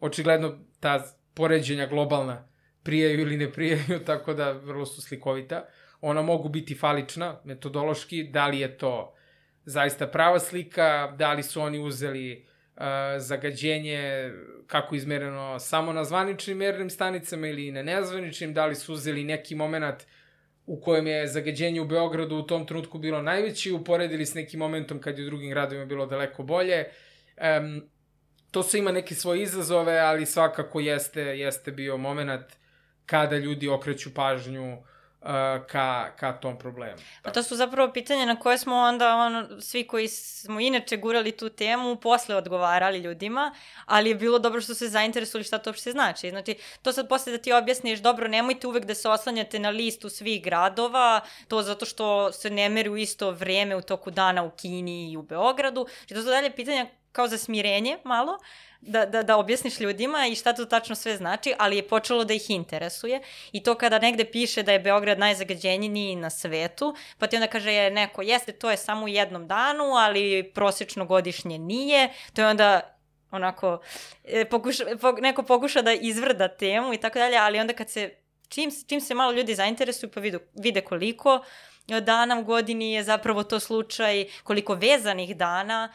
[0.00, 2.48] Očigledno ta poređenja globalna
[2.82, 5.64] prijaju ili ne prijaju, tako da vrlo su slikovita.
[6.00, 9.14] Ona mogu biti falična, metodološki, da li je to
[9.64, 12.46] zaista prava slika, da li su oni uzeli
[12.76, 12.82] uh,
[13.18, 14.32] zagađenje
[14.66, 19.54] kako izmereno samo na zvaničnim mernim stanicama ili na nezvaničnim, da li su uzeli neki
[19.54, 20.06] moment
[20.66, 25.00] u kojem je zagađenje u Beogradu u tom trenutku bilo najveće, uporedili s nekim momentom
[25.00, 26.84] kad je u drugim gradovima bilo daleko bolje.
[27.36, 27.88] Um,
[28.50, 32.46] to sve ima neke svoje izazove, ali svakako jeste, jeste bio moment
[33.06, 35.28] kada ljudi okreću pažnju uh,
[35.66, 36.98] ka, ka tom problemu.
[37.22, 41.32] Pa to su zapravo pitanja na koje smo onda ono, svi koji smo inače gurali
[41.32, 43.54] tu temu posle odgovarali ljudima,
[43.86, 46.30] ali je bilo dobro što se zainteresovali šta to uopšte znači.
[46.30, 50.08] Znači, to sad posle da ti objasniš, dobro, nemojte uvek da se oslanjate na listu
[50.08, 54.50] svih gradova, to zato što se ne meri u isto vreme u toku dana u
[54.50, 55.86] Kini i u Beogradu.
[55.98, 58.38] Znači, to su dalje pitanja kao za smirenje malo,
[58.80, 62.34] da, da, da objasniš ljudima i šta to tačno sve znači, ali je počelo da
[62.34, 63.20] ih interesuje.
[63.52, 67.72] I to kada negde piše da je Beograd najzagađeniji na svetu, pa ti onda kaže
[67.72, 72.48] je neko, jeste, to je samo u jednom danu, ali prosečno godišnje nije, to je
[72.48, 72.98] onda
[73.30, 73.80] onako,
[74.24, 78.10] e, pokuša, po, neko pokuša da izvrda temu i tako dalje, ali onda kad se,
[78.48, 81.44] čim, čim se malo ljudi zainteresuju pa vidu, vide koliko
[82.00, 85.92] dana u godini je zapravo to slučaj, koliko vezanih dana,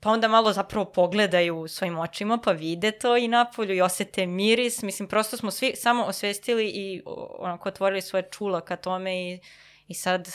[0.00, 4.82] pa onda malo zapravo pogledaju svojim očima, pa vide to i napolju i osete miris.
[4.82, 7.02] Mislim, prosto smo svi samo osvestili i
[7.38, 9.40] onako otvorili svoje čula ka tome i,
[9.88, 10.28] i sad...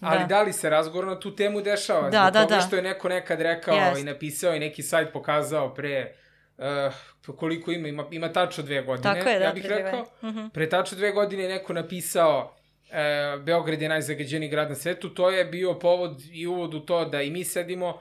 [0.00, 0.08] Da.
[0.08, 2.10] Ali da li se razgovor na tu temu dešava?
[2.10, 2.60] Da, Zbog da, toga da.
[2.60, 4.00] što je neko nekad rekao yes.
[4.00, 6.12] i napisao i neki sajt pokazao pre
[6.58, 10.00] uh, koliko ima, ima, ima tačno dve godine, Tako je, da, ja bih rekao.
[10.00, 10.38] Uh mhm.
[10.38, 10.50] -huh.
[10.50, 12.56] Pre tačno dve godine je neko napisao
[12.88, 17.04] uh, Beograd je najzagađeniji grad na svetu, to je bio povod i uvod u to
[17.04, 18.00] da i mi sedimo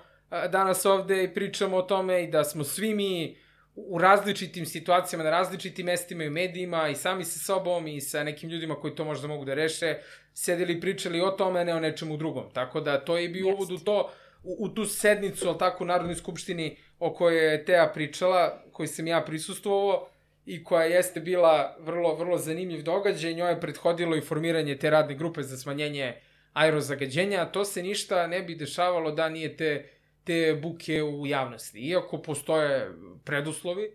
[0.52, 3.38] danas ovde i pričamo o tome i da smo svi mi
[3.76, 8.50] u različitim situacijama, na različitim mestima i medijima i sami sa sobom i sa nekim
[8.50, 9.98] ljudima koji to možda mogu da reše,
[10.34, 12.44] sedeli i pričali o tome, ne o nečemu drugom.
[12.54, 14.12] Tako da to je bio uvod u to,
[14.44, 18.88] u, u tu sednicu, ali tako, u Narodnoj skupštini o kojoj je Teja pričala, koji
[18.88, 20.10] sam ja prisustvovao
[20.46, 23.34] i koja jeste bila vrlo, vrlo zanimljiv događaj.
[23.34, 26.14] Njoj je prethodilo i formiranje te radne grupe za smanjenje
[26.54, 29.95] aerozagađenja, a to se ništa ne bi dešavalo da nije te
[30.26, 31.80] te buke u javnosti.
[31.80, 32.92] Iako postoje
[33.24, 33.92] preduslovi,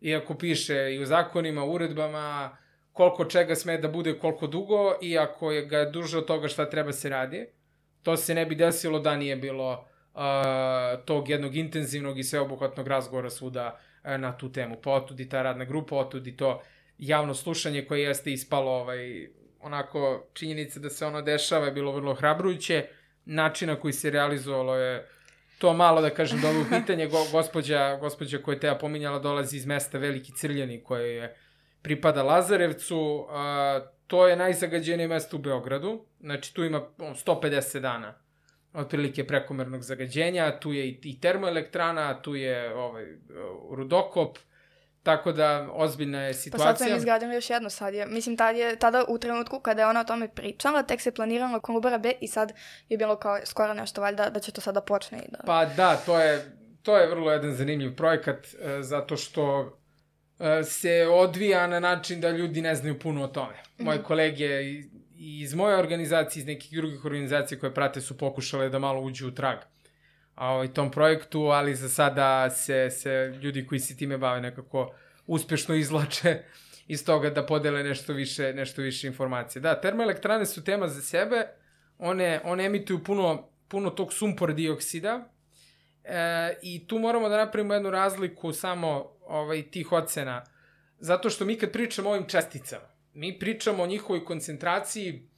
[0.00, 2.56] iako piše i u zakonima, uredbama,
[2.92, 6.70] koliko čega sme da bude koliko dugo, i ako je ga duže od toga šta
[6.70, 7.46] treba se radi,
[8.02, 9.72] to se ne bi desilo da nije bilo
[10.14, 10.20] uh,
[11.04, 14.76] tog jednog intenzivnog i sveobuhvatnog razgovora svuda uh, na tu temu.
[14.82, 16.62] Pa otud i ta radna grupa, otud i to
[16.98, 19.28] javno slušanje koje jeste ispalo ovaj,
[19.60, 22.86] onako činjenica da se ono dešava je bilo vrlo hrabrujuće.
[23.24, 25.08] Način na koji se realizovalo je
[25.64, 29.56] to malo da kažem dobro u pitanje, go, gospođa, gospođa koja je Teja pominjala dolazi
[29.56, 31.36] iz mesta Veliki Crljani koje je
[31.82, 38.14] pripada Lazarevcu, a, to je najzagađenije mesto u Beogradu, znači tu ima 150 dana
[38.74, 43.04] otprilike prekomernog zagađenja, tu je i, i termoelektrana, tu je ovaj,
[43.70, 44.38] rudokop,
[45.04, 46.72] Tako da, ozbiljna je situacija.
[46.72, 47.94] Pa sad sam izgradila još jedno sad.
[47.94, 51.10] Je, mislim, tad je, tada u trenutku kada je ona o tome pričala, tek se
[51.10, 52.52] planirala Kolubara B i sad
[52.88, 55.18] je bilo kao skoro nešto valjda da će to sada počne.
[55.18, 55.38] I da...
[55.46, 59.76] Pa da, to je, to je vrlo jedan zanimljiv projekat, e, zato što
[60.38, 63.54] e, se odvija na način da ljudi ne znaju puno o tome.
[63.78, 64.06] Moje mm -hmm.
[64.06, 64.48] kolege
[65.16, 69.30] iz moje organizacije, iz nekih drugih organizacija koje prate su pokušale da malo uđu u
[69.30, 69.58] trag
[70.36, 74.94] ovaj, tom projektu, ali za sada se, se ljudi koji se time bave nekako
[75.26, 76.42] uspešno izlače
[76.86, 79.62] iz toga da podele nešto više, nešto više informacije.
[79.62, 81.46] Da, termoelektrane su tema za sebe,
[81.98, 85.28] one, one emituju puno, puno tog sumpor dioksida
[86.04, 90.44] e, i tu moramo da napravimo jednu razliku samo ovaj, tih ocena,
[90.98, 95.28] zato što mi kad pričamo o ovim česticama, mi pričamo o njihovoj koncentraciji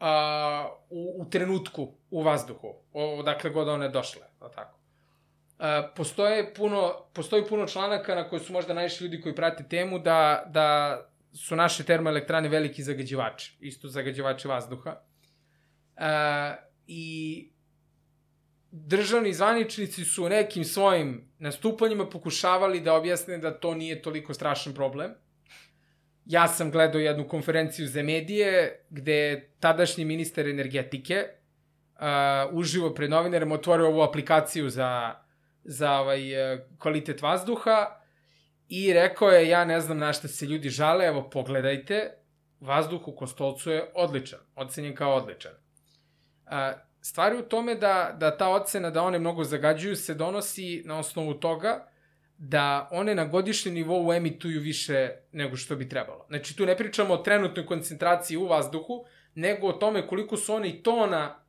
[0.00, 4.78] a, u, u trenutku u vazduhu, odakle god one došle, da tako.
[5.58, 9.98] A, postoje puno, postoji puno članaka na koje su možda najviše ljudi koji prate temu
[9.98, 10.98] da, da
[11.32, 14.96] su naše termoelektrane veliki zagađivači, isto zagađivači vazduha.
[15.96, 16.54] A,
[16.86, 17.50] I
[18.70, 25.14] državni zvaničnici su nekim svojim nastupanjima pokušavali da objasne da to nije toliko strašan problem
[26.28, 32.02] ja sam gledao jednu konferenciju za medije gde je tadašnji ministar energetike uh,
[32.52, 35.14] uživo pred novinarem otvorio ovu aplikaciju za,
[35.64, 38.00] za ovaj, uh, kvalitet vazduha
[38.68, 42.12] i rekao je ja ne znam na šta se ljudi žale, evo pogledajte,
[42.60, 45.52] vazduh u Kostolcu je odličan, ocenjen kao odličan.
[45.52, 46.52] Uh,
[47.00, 51.34] stvari u tome da, da ta ocena da one mnogo zagađuju se donosi na osnovu
[51.34, 51.88] toga
[52.38, 56.26] da one na godišnjem nivou emituju više nego što bi trebalo.
[56.28, 60.82] Znači, tu ne pričamo o trenutnoj koncentraciji u vazduhu, nego o tome koliko su one
[60.82, 61.44] tona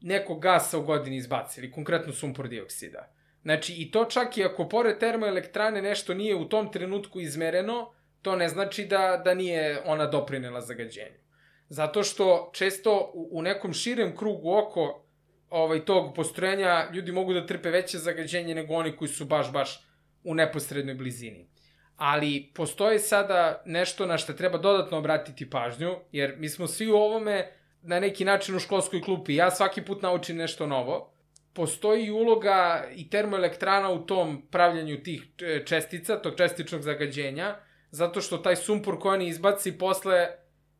[0.00, 3.12] nekog gasa u godini izbacili, konkretno sumpor dioksida.
[3.42, 8.36] Znači, i to čak i ako pored termoelektrane nešto nije u tom trenutku izmereno, to
[8.36, 11.20] ne znači da, da nije ona doprinela zagađenju.
[11.68, 15.04] Zato što često u, u nekom širem krugu oko
[15.50, 19.89] ovaj, tog postrojenja ljudi mogu da trpe veće zagađenje nego oni koji su baš, baš
[20.24, 21.48] u neposrednoj blizini.
[21.96, 26.96] Ali postoji sada nešto na što treba dodatno obratiti pažnju, jer mi smo svi u
[26.96, 27.52] ovome
[27.82, 29.34] na neki način u školskoj klupi.
[29.34, 31.12] Ja svaki put naučim nešto novo.
[31.52, 37.56] Postoji uloga i termoelektrana u tom pravljanju tih e, čestica, tog čestičnog zagađenja,
[37.90, 40.28] zato što taj sumpor koji oni izbaci posle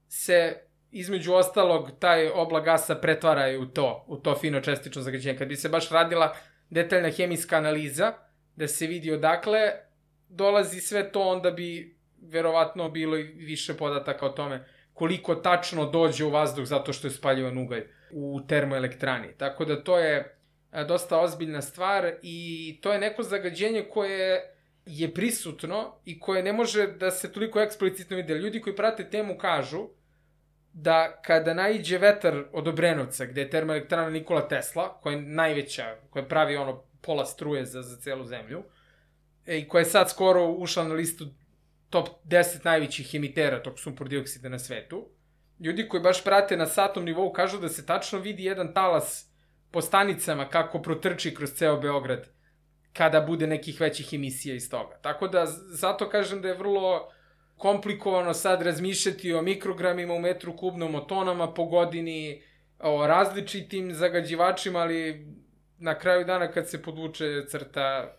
[0.09, 0.57] se
[0.90, 5.38] između ostalog taj oblak gasa pretvara u to, u to fino čestično zagađenje.
[5.38, 6.37] Kad bi se baš radila
[6.70, 8.12] detaljna hemijska analiza,
[8.61, 9.61] da se vidi odakle
[10.29, 16.25] dolazi sve to, onda bi verovatno bilo i više podataka o tome koliko tačno dođe
[16.25, 19.29] u vazduh zato što je spaljivan ugalj u termoelektrani.
[19.38, 20.37] Tako da to je
[20.73, 24.55] e, dosta ozbiljna stvar i to je neko zagađenje koje
[24.87, 28.33] je prisutno i koje ne može da se toliko eksplicitno vidi.
[28.33, 29.88] Ljudi koji prate temu kažu
[30.73, 36.25] da kada naiđe vetar od Obrenovca, gde je termoelektrana Nikola Tesla, koja je najveća, koja
[36.25, 38.62] pravi ono pola struje za, za celu zemlju,
[39.46, 41.26] e, i koja je sad skoro ušla na listu
[41.90, 45.08] top 10 najvećih emitera tog sumpor dioksida na svetu.
[45.60, 49.30] Ljudi koji baš prate na satnom nivou kažu da se tačno vidi jedan talas
[49.70, 52.28] po stanicama kako protrči kroz ceo Beograd
[52.92, 54.98] kada bude nekih većih emisija iz toga.
[55.02, 57.10] Tako da, zato kažem da je vrlo
[57.56, 62.42] komplikovano sad razmišljati o mikrogramima u metru kubnom, o tonama po godini,
[62.78, 65.26] o različitim zagađivačima, ali
[65.80, 68.16] na kraju dana kad se podvuče crta,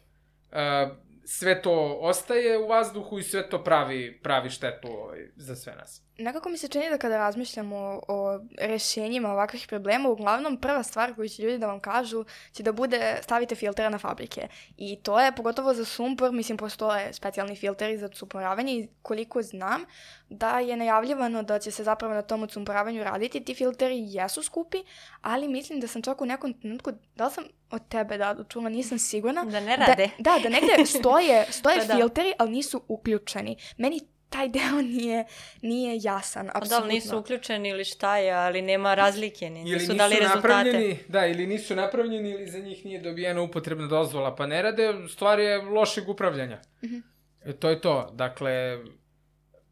[1.26, 6.04] sve to ostaje u vazduhu i sve to pravi, pravi štetu ovaj, za sve nas.
[6.22, 11.16] Nekako mi se čini da kada razmišljamo o, o rešenjima ovakvih problema, uglavnom prva stvar
[11.16, 14.48] koju će ljudi da vam kažu će da bude stavite filtere na fabrike.
[14.78, 19.86] I to je pogotovo za sumpor, mislim postoje specijalni filteri za sumporavanje i koliko znam
[20.30, 23.44] da je najavljivano da će se zapravo na tom odsumporavanju raditi.
[23.44, 24.84] Ti filteri jesu skupi,
[25.22, 28.70] ali mislim da sam čak u nekom trenutku, da li sam od tebe da čula,
[28.70, 29.46] nisam sigurna.
[29.46, 30.10] Da ne rade.
[30.18, 31.96] Da, da, da negde stoje, stoje da, da.
[31.96, 33.58] filteri, ali nisu uključeni.
[33.78, 34.00] Meni
[34.32, 35.26] taj deo nije,
[35.62, 36.80] nije jasan, apsolutno.
[36.80, 40.98] Da li nisu uključeni ili šta je, ali nema razlike, ni, nisu, nisu dali rezultate.
[41.08, 45.39] Da, ili nisu napravljeni ili za njih nije dobijena upotrebna dozvola, pa ne rade, stvar
[45.39, 46.62] je lošeg upravljanja.
[46.84, 47.02] Mm -hmm.
[47.46, 48.80] e, to je to, dakle,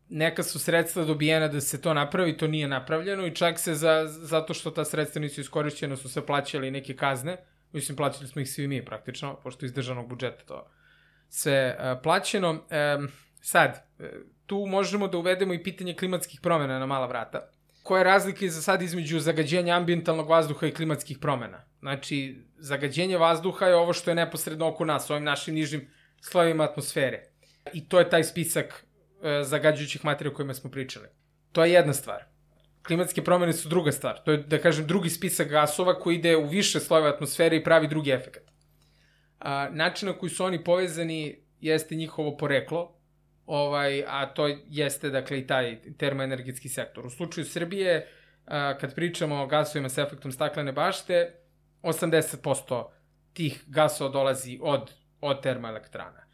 [0.10, 4.06] neka su sredstva dobijena da se to napravi, to nije napravljeno i čak se za,
[4.08, 7.38] zato što ta sredstva nisu iskorišćena su se plaćali neke kazne,
[7.72, 10.72] mislim plaćali smo ih svi mi praktično, pošto iz državnog budžeta to
[11.30, 12.50] sve uh, plaćeno.
[12.52, 13.10] Um,
[13.41, 13.89] sad,
[14.50, 17.50] tu možemo da uvedemo i pitanje klimatskih promena na mala vrata.
[17.84, 21.62] Koja je razlika za sad između zagađenja ambientalnog vazduha i klimatskih promena?
[21.80, 25.88] Znači, zagađenje vazduha je ovo što je neposredno oko nas, ovim našim nižim
[26.22, 27.24] slojevima atmosfere.
[27.74, 28.86] I to je taj spisak
[29.24, 31.08] e, zagađujućih materija o kojima smo pričali.
[31.52, 32.26] To je jedna stvar.
[32.88, 34.22] Klimatske promene su druga stvar.
[34.26, 37.88] To je, da kažem, drugi spisak gasova koji ide u više slojeva atmosfere i pravi
[37.88, 38.52] drugi efekt.
[39.40, 42.99] A, način na koji su oni povezani jeste njihovo poreklo,
[43.50, 47.06] ovaj, a to jeste dakle i taj termoenergetski sektor.
[47.06, 48.08] U slučaju Srbije,
[48.80, 51.34] kad pričamo o gasovima sa efektom staklene bašte,
[51.82, 52.86] 80%
[53.34, 56.26] tih gasova dolazi od, od termoelektrana.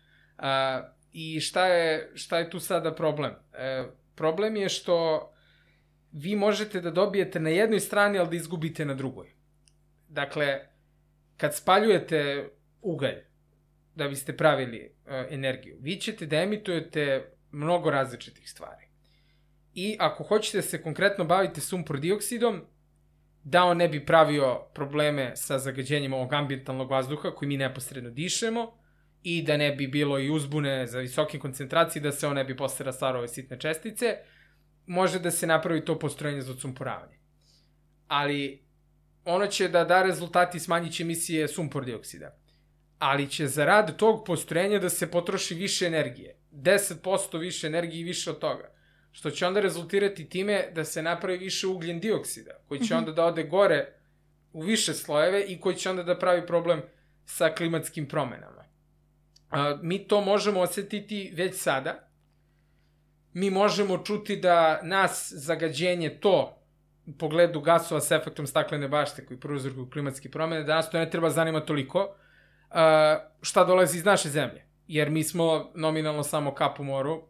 [1.11, 3.31] I šta je, šta je tu sada problem?
[3.53, 3.83] E,
[4.15, 5.31] problem je što
[6.11, 9.31] vi možete da dobijete na jednoj strani, ali da izgubite na drugoj.
[10.07, 10.59] Dakle,
[11.37, 12.49] kad spaljujete
[12.81, 13.23] ugalj,
[13.95, 15.77] da biste pravili uh, energiju.
[15.81, 18.85] Vi ćete da emitujete mnogo različitih stvari.
[19.73, 22.61] I ako hoćete da se konkretno bavite sumpor dioksidom,
[23.43, 28.77] da on ne bi pravio probleme sa zagađenjem ovog ambientalnog vazduha koji mi neposredno dišemo
[29.23, 32.57] i da ne bi bilo i uzbune za visoke koncentracije, da se on ne bi
[32.57, 34.17] posle rastvarao ove sitne čestice,
[34.85, 37.19] može da se napravi to postrojenje za odsumporavanje.
[38.07, 38.65] Ali
[39.25, 42.44] ono će da da rezultati smanjit će emisije sumpor dioksida
[42.99, 46.35] ali će za rad tog postrojenja da se potroši više energije.
[46.51, 48.71] 10% više energije i više od toga.
[49.11, 52.97] Što će onda rezultirati time da se napravi više ugljen dioksida, koji će mhm.
[52.97, 53.93] onda da ode gore
[54.53, 56.81] u više slojeve i koji će onda da pravi problem
[57.25, 58.65] sa klimatskim promenama.
[59.49, 62.09] A, mi to možemo osetiti već sada.
[63.33, 66.61] Mi možemo čuti da nas zagađenje to
[67.05, 71.09] u pogledu gasova sa efektom staklene bašte koji prouzrokuju klimatske promene, da nas to ne
[71.09, 72.15] treba zanima toliko,
[73.41, 74.65] šta dolazi iz naše zemlje.
[74.87, 77.21] Jer mi smo nominalno samo kap u moru.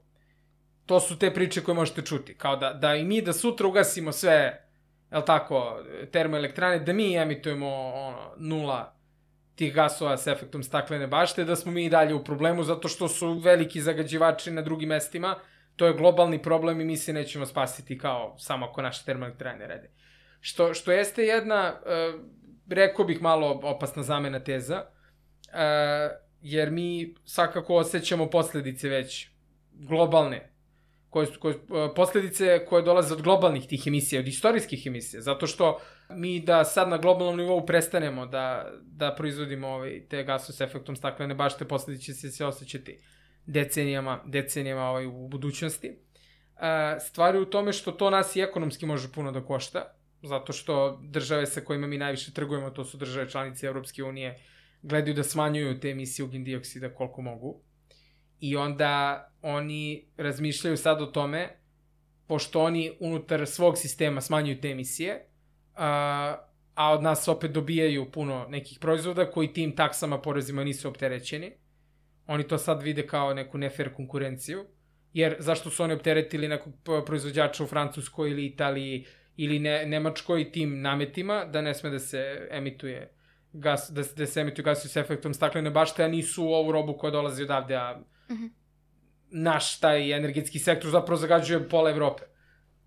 [0.85, 2.37] To su te priče koje možete čuti.
[2.37, 4.67] Kao da, da i mi da sutra ugasimo sve,
[5.11, 8.95] jel tako, termoelektrane, da mi emitujemo ono, nula
[9.55, 13.07] tih gasova s efektom staklene bašte, da smo mi i dalje u problemu zato što
[13.07, 15.35] su veliki zagađivači na drugim mestima.
[15.75, 19.89] To je globalni problem i mi se nećemo spasiti kao samo ako naše termoelektrane rede.
[20.39, 22.21] Što, što jeste jedna, uh,
[22.69, 24.85] rekao bih malo opasna zamena teza,
[25.55, 29.27] uh, jer mi svakako osjećamo posledice već
[29.71, 30.51] globalne,
[31.09, 31.55] koje, koje,
[31.95, 36.89] posledice koje dolaze od globalnih tih emisija, od istorijskih emisija, zato što mi da sad
[36.89, 42.13] na globalnom nivou prestanemo da, da proizvodimo ovaj, te gasove s efektom staklene bašte, posledice
[42.13, 42.99] će se osjećati
[43.45, 45.89] decenijama, decenijama ovaj, u budućnosti.
[46.55, 46.61] Uh,
[47.01, 51.45] stvari u tome što to nas i ekonomski može puno da košta, zato što države
[51.45, 54.39] sa kojima mi najviše trgujemo, to su države članice Europske unije,
[54.85, 57.61] gledaju da smanjuju te emisije ugljen dioksida koliko mogu.
[58.39, 61.49] I onda oni razmišljaju sad o tome,
[62.27, 65.25] pošto oni unutar svog sistema smanjuju te emisije,
[65.75, 66.37] a,
[66.73, 71.51] a od nas opet dobijaju puno nekih proizvoda koji tim taksama, porezima nisu opterećeni.
[72.27, 74.65] Oni to sad vide kao neku nefer konkurenciju,
[75.13, 76.73] jer zašto su oni opteretili nekog
[77.05, 79.05] proizvođača u Francuskoj ili Italiji
[79.37, 83.14] ili ne, Nemačkoj tim nametima, da ne sme da se emituje
[83.59, 87.11] gas, da, da se emituju gasovi s efektom staklene bašte, a nisu ovu robu koja
[87.11, 87.99] dolazi odavde, a
[88.29, 88.49] mm -hmm.
[89.31, 92.23] naš taj energetski sektor zapravo zagađuje pola Evrope.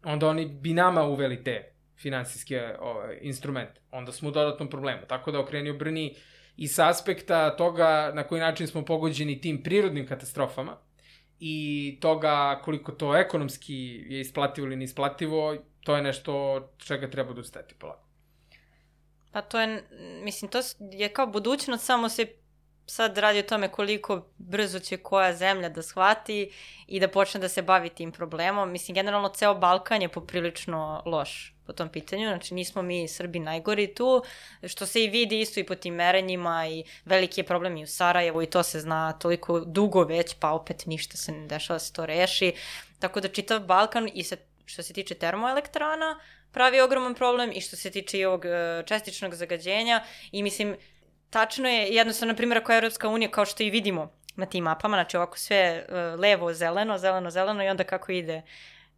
[0.05, 3.81] Onda oni bi nama uveli te finansijske ovaj, instrumente.
[3.91, 5.03] Onda smo u dodatnom problemu.
[5.09, 6.15] Tako da okreni obrni
[6.57, 10.77] i sa aspekta toga na koji način smo pogođeni tim prirodnim katastrofama
[11.41, 17.41] i toga koliko to ekonomski je isplativo ili neisplativo, to je nešto čega treba da
[17.41, 18.08] ustati polako.
[19.39, 19.85] Pa to je,
[20.23, 22.27] mislim, to je kao budućnost, samo se
[22.87, 26.53] sad radi o tome koliko brzo će koja zemlja da shvati
[26.87, 28.73] i da počne da se bavi tim problemom.
[28.73, 33.95] Mislim, generalno ceo Balkan je poprilično loš po tom pitanju, znači nismo mi Srbi najgori
[33.95, 34.23] tu,
[34.69, 37.87] što se i vidi isto i po tim merenjima i veliki je problem i u
[37.87, 41.85] Sarajevu i to se zna toliko dugo već, pa opet ništa se ne dešava da
[41.85, 42.55] se to reši.
[42.99, 46.19] Tako da čitav Balkan i se, što se tiče termoelektrana,
[46.59, 50.01] pravi ogroman problem i što se tiče i ovog e, čestičnog zagađenja
[50.33, 50.77] i mislim,
[51.31, 54.97] tačno je jednostavno, primjer, ako je Evropska unija, kao što i vidimo na tim mapama,
[54.97, 58.43] znači ovako sve uh, levo, zeleno, zeleno, zeleno i onda kako ide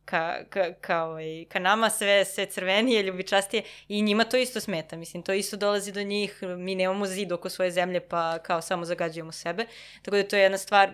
[0.05, 4.97] ka, ka, ka, ovaj, ka nama sve, sve crvenije, ljubičastije i njima to isto smeta,
[4.97, 8.85] mislim, to isto dolazi do njih, mi nemamo zid oko svoje zemlje pa kao samo
[8.85, 9.67] zagađujemo sebe,
[10.03, 10.91] tako da to je jedna stvar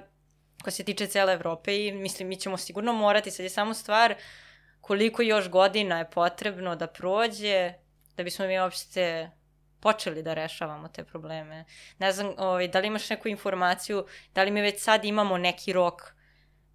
[0.62, 4.14] koja se tiče cele Evrope i mislim, mi ćemo sigurno morati, sad je samo stvar
[4.86, 7.72] koliko još godina je potrebno da prođe
[8.16, 9.30] da bismo mi uopšte
[9.80, 11.64] počeli da rešavamo te probleme.
[11.98, 15.72] Ne znam, ovaj, da li imaš neku informaciju, da li mi već sad imamo neki
[15.72, 16.02] rok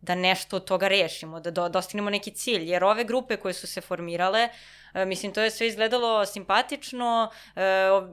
[0.01, 3.67] da nešto od toga rešimo, da do, dostignemo neki cilj, jer ove grupe koje su
[3.67, 4.51] se formirale, e,
[4.93, 7.61] mislim, to je sve izgledalo simpatično, e,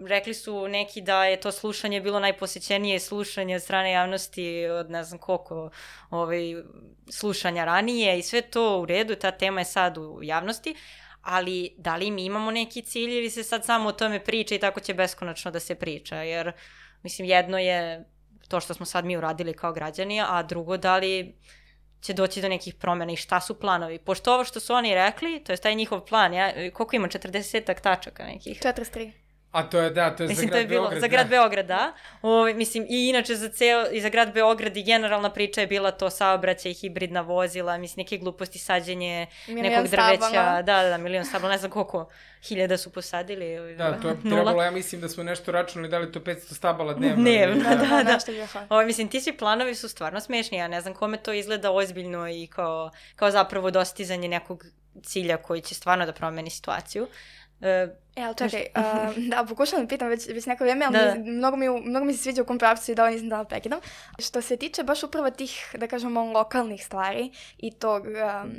[0.07, 5.05] rekli su neki da je to slušanje bilo najposećenije slušanje od strane javnosti od ne
[5.05, 5.71] znam koliko
[6.11, 6.55] ovaj,
[7.11, 10.75] slušanja ranije i sve to u redu, ta tema je sad u javnosti,
[11.23, 14.59] ali da li mi imamo neki cilj ili se sad samo o tome priča i
[14.59, 16.53] tako će beskonačno da se priča, jer
[17.03, 18.05] mislim jedno je
[18.49, 21.35] to što smo sad mi uradili kao građani, a drugo da li
[22.01, 23.99] će doći do nekih promjena i šta su planovi.
[23.99, 27.81] Pošto ovo što su oni rekli, to je taj njihov plan, ja, koliko ima, 40
[27.83, 28.61] tačaka nekih?
[28.61, 29.13] 43.
[29.59, 31.01] A to je, da, to je mislim, za grad to je bilo, Beograd.
[31.01, 31.31] Za grad da.
[31.31, 31.93] Beograd, da.
[32.23, 35.91] O, mislim, i inače za ceo, i za grad Beograd i generalna priča je bila
[35.91, 40.17] to saobraćaj, hibridna vozila, mislim, neke gluposti, sađenje milion nekog drveća.
[40.17, 40.63] Stabala.
[40.63, 42.09] Da, da, da, milion stabala, ne znam koliko
[42.43, 43.77] hiljada su posadili.
[43.77, 44.37] Da, to je nula.
[44.37, 47.23] trebalo, ja mislim da smo nešto računali, da li to 500 stabala dnevno.
[47.23, 48.03] Dnevno, da, da.
[48.03, 48.19] da.
[48.55, 48.77] da.
[48.77, 52.29] O, mislim, ti svi planovi su stvarno smešni, ja ne znam kome to izgleda ozbiljno
[52.29, 54.65] i kao, kao zapravo dostizanje nekog
[55.03, 57.03] cilja koji će stvarno da promeni situaciju.
[57.03, 57.09] Uh,
[57.61, 61.15] E, ali čekaj, uh, da, pokušam da pitam već, već neko vreme, ali da.
[61.15, 63.45] mi, mnogo, mi, mnogo mi se sviđa u kom pravcu i da ovo nisam da
[63.45, 63.81] prekidam.
[64.19, 68.51] Što se tiče baš upravo tih, da kažemo, lokalnih stvari i tog um,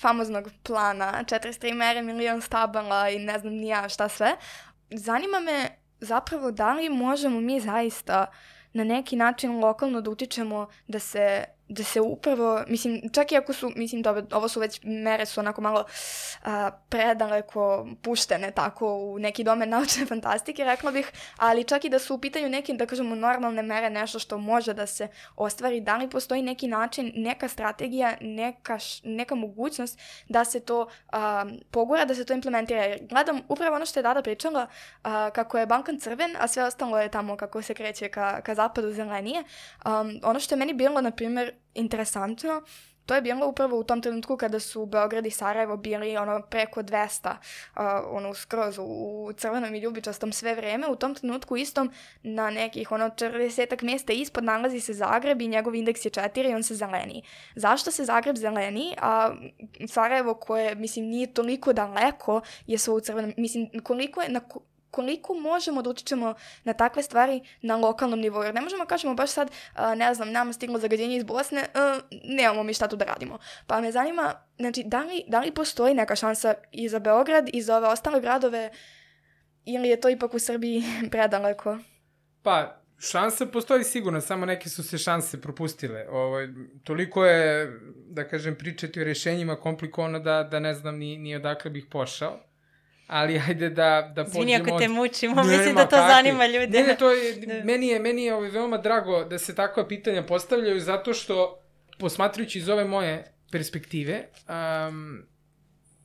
[0.00, 4.36] famoznog plana, 43 mere, milion stabala i ne znam ni ja šta sve,
[4.90, 5.68] zanima me
[6.00, 8.26] zapravo da li možemo mi zaista
[8.72, 13.52] na neki način lokalno da utičemo da se da se upravo, mislim, čak i ako
[13.52, 15.84] su, mislim, dobro, ovo su već mere su onako malo
[16.44, 21.98] a, predaleko puštene tako u neki domen naučne fantastike, rekla bih, ali čak i da
[21.98, 25.96] su u pitanju neke, da kažemo, normalne mere, nešto što može da se ostvari, da
[25.96, 29.98] li postoji neki način, neka strategija, neka, neka mogućnost
[30.28, 32.96] da se to a, pogura, da se to implementira.
[33.00, 34.66] Gledam upravo ono što je Dada pričala,
[35.02, 38.54] a, kako je Balkan crven, a sve ostalo je tamo kako se kreće ka, ka
[38.54, 39.44] zapadu zelenije.
[39.84, 42.62] Um, ono što je meni bilo, na primjer, interesantno,
[43.06, 46.82] to je bilo upravo u tom trenutku kada su Beograd i Sarajevo bili ono preko
[46.82, 50.88] 200, uh, ono skroz u, u crvenom i ljubičastom sve vreme.
[50.88, 51.90] U tom trenutku istom
[52.22, 56.54] na nekih ono 40 mjesta ispod nalazi se Zagreb i njegov indeks je 4 i
[56.54, 57.22] on se zeleni.
[57.54, 59.34] Zašto se Zagreb zeleni, a
[59.88, 64.40] Sarajevo koje, mislim, nije toliko daleko je svo u crvenom, mislim, koliko je, na,
[64.96, 66.34] koliko možemo da utičemo
[66.64, 68.42] na takve stvari na lokalnom nivou.
[68.42, 69.50] Jer ne možemo da kažemo baš sad,
[69.96, 71.66] ne znam, nama stiglo zagađenje iz Bosne,
[72.24, 73.38] nemamo mi šta tu da radimo.
[73.66, 77.62] Pa me zanima, znači, da li, da li postoji neka šansa i za Beograd i
[77.62, 78.70] za ove ostale gradove
[79.64, 80.82] ili je to ipak u Srbiji
[81.12, 81.78] predaleko?
[82.42, 86.06] Pa, šansa postoji sigurno, samo neke su se šanse propustile.
[86.08, 86.48] Ovo, ovaj,
[86.84, 87.72] toliko je,
[88.08, 92.45] da kažem, pričati o rešenjima komplikovano da, da ne znam ni, ni odakle bih pošao
[93.06, 94.42] ali ajde da, da pođemo...
[94.42, 96.12] Zvini ako te mučimo, ne, mislim da to kakvi.
[96.12, 96.80] zanima ljude.
[96.80, 97.64] Ne, ne, to je, da.
[97.64, 101.62] meni je, meni je ovaj, veoma drago da se takva pitanja postavljaju, zato što,
[101.98, 104.28] posmatrujući iz ove moje perspektive,
[104.88, 105.22] um,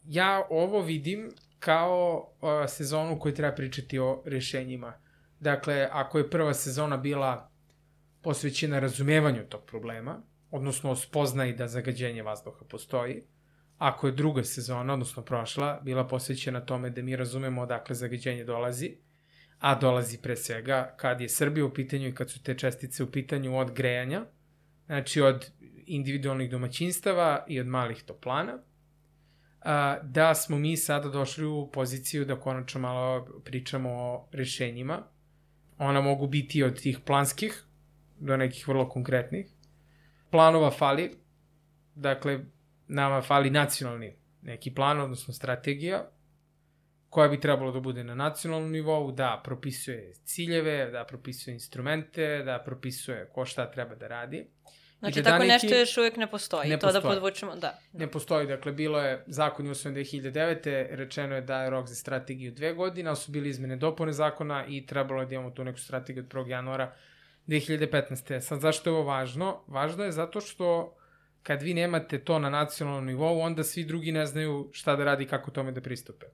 [0.05, 4.93] ja ovo vidim kao uh, sezonu koju treba pričati o rešenjima.
[5.39, 7.51] Dakle, ako je prva sezona bila
[8.21, 10.21] posvećena razumevanju tog problema,
[10.51, 13.23] odnosno spoznaji da zagađenje vazduha postoji,
[13.81, 18.95] ako je druga sezona, odnosno prošla, bila posvećena tome da mi razumemo odakle zagađenje dolazi,
[19.59, 23.11] a dolazi pre svega kad je Srbija u pitanju i kad su te čestice u
[23.11, 24.25] pitanju od grejanja,
[24.85, 25.51] znači od
[25.85, 28.59] individualnih domaćinstava i od malih toplana,
[30.03, 35.03] da smo mi sada došli u poziciju da konačno malo pričamo o rešenjima.
[35.77, 37.63] Ona mogu biti od tih planskih
[38.19, 39.47] do nekih vrlo konkretnih.
[40.29, 41.11] Planova fali,
[41.95, 42.39] dakle,
[42.91, 46.09] nama fali nacionalni neki plan, odnosno strategija,
[47.09, 52.59] koja bi trebalo da bude na nacionalnom nivou, da propisuje ciljeve, da propisuje instrumente, da
[52.65, 54.47] propisuje ko šta treba da radi.
[54.99, 55.51] Znači, da tako neki...
[55.51, 57.15] nešto još uvijek ne postoji, ne to da postoji.
[57.15, 57.79] da podvučemo, da.
[57.93, 60.95] Ne postoji, dakle, bilo je, zakon je usvojen 2009.
[60.95, 64.65] Rečeno je da je rok za strategiju dve godine, ali su bili izmene dopune zakona
[64.67, 66.47] i trebalo je da imamo tu neku strategiju od 1.
[66.47, 66.95] januara
[67.47, 68.39] 2015.
[68.39, 69.63] Sad, zašto je ovo važno?
[69.67, 70.95] Važno je zato što
[71.43, 75.25] kad vi nemate to na nacionalnom nivou, onda svi drugi ne znaju šta da radi
[75.25, 76.25] kako tome da pristupe.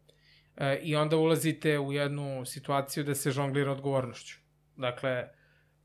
[0.58, 4.40] E, I onda ulazite u jednu situaciju da se žonglira odgovornošću.
[4.76, 5.28] Dakle,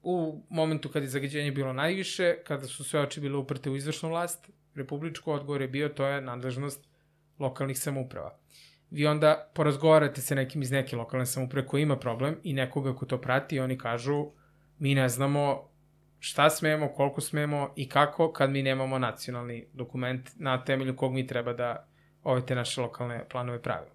[0.03, 4.09] u momentu kad je zagađenje bilo najviše, kada su sve oči bile uprte u izvršnu
[4.09, 6.89] vlast, republičko odgovor je bio, to je nadležnost
[7.39, 8.39] lokalnih samouprava.
[8.91, 13.07] Vi onda porazgovarate sa nekim iz neke lokalne samouprave koji ima problem i nekoga ko
[13.07, 14.27] to prati i oni kažu
[14.79, 15.72] mi ne znamo
[16.25, 21.27] šta smemo, koliko smemo i kako kad mi nemamo nacionalni dokument na temelju kog mi
[21.27, 21.89] treba da
[22.25, 23.95] ove te naše lokalne planove pravimo.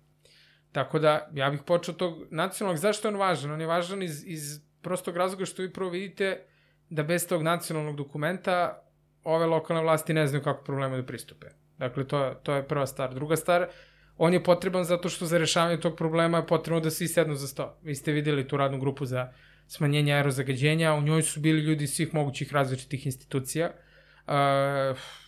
[0.72, 3.52] Tako da, ja bih počeo tog nacionalnog, zašto je on važan?
[3.52, 6.44] On je važan iz, iz prostog razloga što vi prvo vidite
[6.90, 8.84] da bez tog nacionalnog dokumenta
[9.24, 11.48] ove lokalne vlasti ne znaju kako problema da pristupe.
[11.78, 13.14] Dakle, to, to je prva stvar.
[13.14, 13.68] Druga stvar,
[14.18, 17.48] on je potreban zato što za rešavanje tog problema je potrebno da svi sednu za
[17.48, 17.78] sto.
[17.84, 19.32] Vi ste videli tu radnu grupu za
[19.68, 23.72] smanjenje aerozagađenja, u njoj su bili ljudi svih mogućih različitih institucija.
[24.28, 24.34] Uh,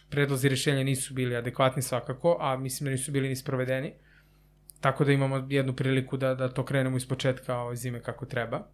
[0.09, 3.93] predlozi rešenja nisu bili adekvatni svakako, a mislim da nisu bili ni sprovedeni.
[4.81, 8.67] Tako da imamo jednu priliku da, da to krenemo iz početka ove zime kako treba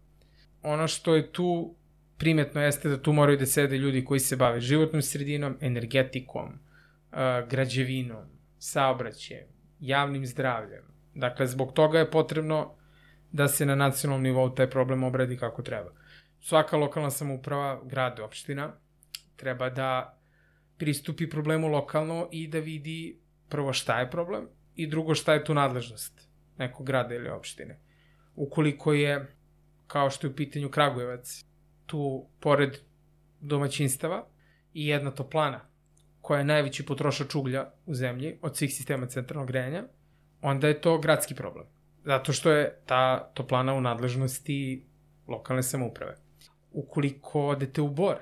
[0.65, 1.75] ono što je tu
[2.17, 7.49] primetno jeste da tu moraju da sede ljudi koji se bave životnom sredinom, energetikom, uh,
[7.49, 8.25] građevinom,
[8.57, 9.47] saobraćajem,
[9.79, 10.83] javnim zdravljem.
[11.13, 12.75] Dakle, zbog toga je potrebno
[13.35, 15.91] da se na nacionalnom nivou taj problem obradi kako treba.
[16.41, 18.71] Svaka lokalna samouprava, grad, opština,
[19.35, 20.19] treba da
[20.77, 23.19] pristupi problemu lokalno i da vidi
[23.49, 27.79] prvo šta je problem i drugo šta je tu nadležnost nekog grada ili opštine.
[28.35, 29.35] Ukoliko je
[29.87, 31.45] kao što je u pitanju Kragujevac,
[31.85, 32.77] tu pored
[33.39, 34.27] domaćinstava
[34.73, 35.61] i jedna toplana
[36.21, 39.83] koja je najveći potrošač uglja u zemlji od svih sistema centralnog grejanja,
[40.41, 41.74] onda je to gradski problem.
[42.05, 44.85] Zato što je ta toplana u nadležnosti
[45.27, 46.15] lokalne samouprave.
[46.71, 48.15] Ukoliko odete u Bor,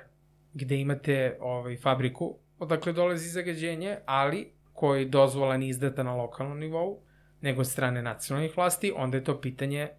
[0.54, 7.02] gde imate ovaj, fabriku, odakle dolazi zagađenje, ali koji dozvola ni izdata na lokalnom nivou,
[7.42, 9.90] nego strane nacionalnih vlasti, onda je to pitanje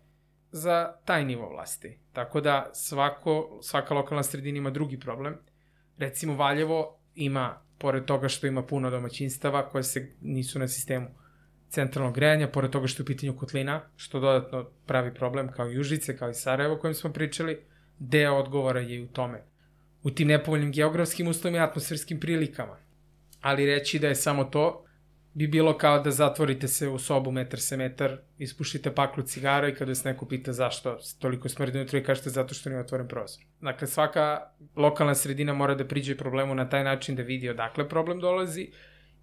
[0.50, 1.98] za taj nivo vlasti.
[2.12, 5.36] Tako da svako, svaka lokalna sredina ima drugi problem.
[5.98, 11.08] Recimo Valjevo ima, pored toga što ima puno domaćinstava koje se nisu na sistemu
[11.74, 15.78] centralnog grejanja, pored toga što je u pitanju kotlina, što dodatno pravi problem kao i
[15.78, 17.58] Užice, kao i Sarajevo o kojem smo pričali,
[17.98, 19.42] deo odgovora je u tome.
[20.02, 22.76] U tim nepovoljnim geografskim uslovima i atmosferskim prilikama.
[23.40, 24.84] Ali reći da je samo to,
[25.34, 29.74] bi bilo kao da zatvorite se u sobu metar se metar, ispušite paklu cigara i
[29.74, 33.44] kada vas neko pita zašto toliko smrdi unutra i kažete zato što nije otvoren prozor.
[33.60, 34.40] Dakle, svaka
[34.76, 38.70] lokalna sredina mora da priđe problemu na taj način da vidi odakle problem dolazi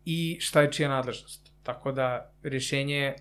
[0.06, 1.51] i šta je čija nadležnost.
[1.64, 3.14] Tako da rešenje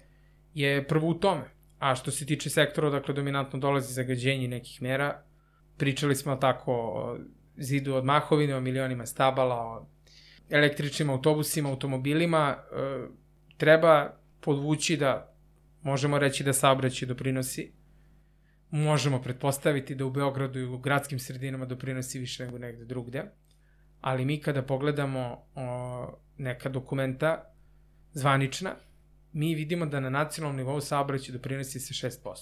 [0.55, 1.45] je prvo u tome.
[1.79, 5.23] A što se tiče sektora odakle dominantno dolazi zagađenje nekih mera,
[5.77, 7.19] pričali smo tako o
[7.57, 9.87] zidu od mahovine, o milionima stabala, o
[10.51, 13.07] električnim autobusima, automobilima, e,
[13.57, 15.35] treba podvući da
[15.83, 17.73] možemo reći da saobraćaj doprinosi.
[18.71, 23.25] Možemo pretpostaviti da u Beogradu i u gradskim sredinama doprinosi više nego negde drugde.
[24.01, 27.50] Ali mi kada pogledamo o, neka dokumenta
[28.13, 28.75] zvanična,
[29.33, 32.37] mi vidimo da na nacionalnom nivou saobraćaj doprinosi se 6%.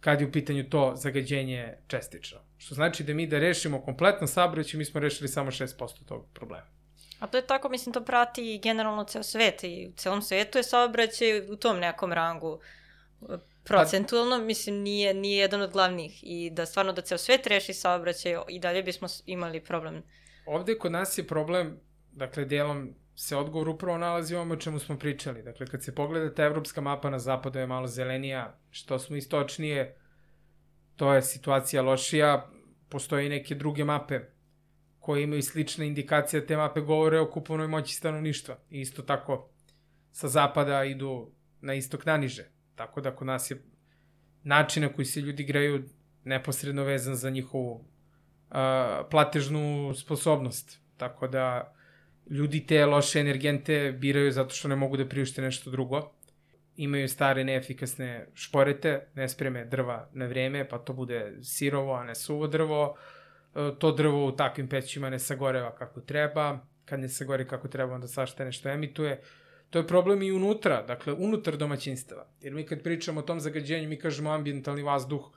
[0.00, 2.38] Kad je u pitanju to zagađenje čestično.
[2.56, 6.66] Što znači da mi da rešimo kompletno saobraćaj, mi smo rešili samo 6% tog problema.
[7.18, 10.62] A to je tako, mislim, to prati generalno ceo svet i u celom svetu je
[10.62, 12.60] saobraćaj u tom nekom rangu
[13.64, 18.36] procentualno, mislim, nije, nije jedan od glavnih i da stvarno da ceo svet reši saobraćaj
[18.48, 20.02] i dalje bismo imali problem.
[20.46, 21.80] Ovde kod nas je problem,
[22.12, 25.42] dakle, delom se odgovor upravo nalazi ovome o čemu smo pričali.
[25.42, 29.96] Dakle, kad se pogleda ta evropska mapa na zapadu je malo zelenija, što smo istočnije,
[30.96, 32.50] to je situacija lošija,
[32.88, 34.20] postoje i neke druge mape
[34.98, 38.58] koje imaju slične indikacije, te mape govore o kupovnoj moći stanovništva.
[38.70, 39.50] I isto tako
[40.12, 42.48] sa zapada idu na istok naniže.
[42.74, 43.62] Tako da kod nas je
[44.42, 45.84] način na koji se ljudi greju
[46.24, 48.56] neposredno vezan za njihovu uh,
[49.10, 50.80] platežnu sposobnost.
[50.96, 51.74] Tako da
[52.30, 56.12] ljudi te loše energente biraju zato što ne mogu da priušte nešto drugo.
[56.76, 62.14] Imaju stare neefikasne šporete, ne spreme drva na vreme, pa to bude sirovo, a ne
[62.14, 62.96] suvo drvo.
[63.54, 66.58] E, to drvo u takvim pećima ne sagoreva kako treba.
[66.84, 69.20] Kad ne sagore kako treba, onda svašta nešto emituje.
[69.70, 72.26] To je problem i unutra, dakle, unutar domaćinstava.
[72.40, 75.30] Jer mi kad pričamo o tom zagađenju, mi kažemo ambientalni vazduh,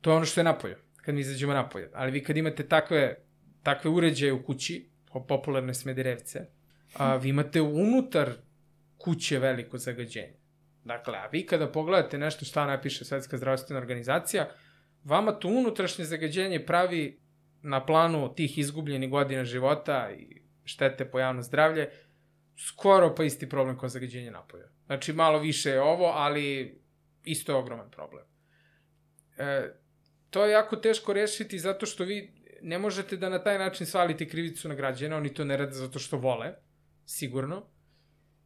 [0.00, 1.90] to je ono što je napolje, kad mi izađemo napolje.
[1.94, 3.16] Ali vi kad imate takve,
[3.62, 6.46] takve uređaje u kući, popularne smederevce,
[6.94, 8.32] a, vi imate unutar
[8.98, 10.36] kuće veliko zagađenje.
[10.84, 14.48] Dakle, a vi kada pogledate nešto šta napiše Svetska zdravstvena organizacija,
[15.04, 17.20] vama to unutrašnje zagađenje pravi
[17.62, 21.90] na planu tih izgubljenih godina života i štete po javno zdravlje,
[22.56, 24.68] skoro pa isti problem kao zagađenje napoja.
[24.86, 26.78] Znači, malo više je ovo, ali
[27.24, 28.24] isto je ogroman problem.
[29.38, 29.68] E,
[30.30, 34.28] to je jako teško rešiti zato što vi ne možete da na taj način svalite
[34.28, 36.54] krivicu na građana, oni to ne rade zato što vole,
[37.06, 37.66] sigurno,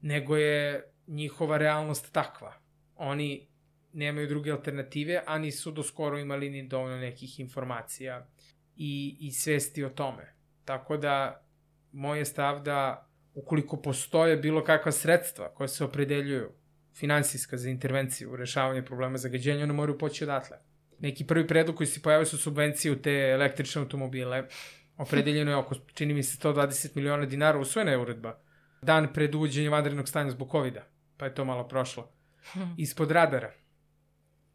[0.00, 2.54] nego je njihova realnost takva.
[2.96, 3.48] Oni
[3.92, 8.28] nemaju druge alternative, a nisu do skoro imali ni dovoljno nekih informacija
[8.76, 10.34] i, i svesti o tome.
[10.64, 11.46] Tako da,
[11.92, 16.52] moj je stav da ukoliko postoje bilo kakva sredstva koje se opredeljuju
[16.94, 20.65] finansijska za intervenciju u rešavanju problema zagađenja, one moraju poći odatle
[21.00, 24.44] neki prvi predlog koji se pojavio su subvencije u te električne automobile.
[24.96, 28.38] Opredeljeno je oko, čini mi se, 120 miliona dinara, usvojena je uredba.
[28.82, 30.82] Dan pred uvođenjem vanrednog stanja zbog covid -a,
[31.16, 32.12] pa je to malo prošlo.
[32.76, 33.52] Ispod radara.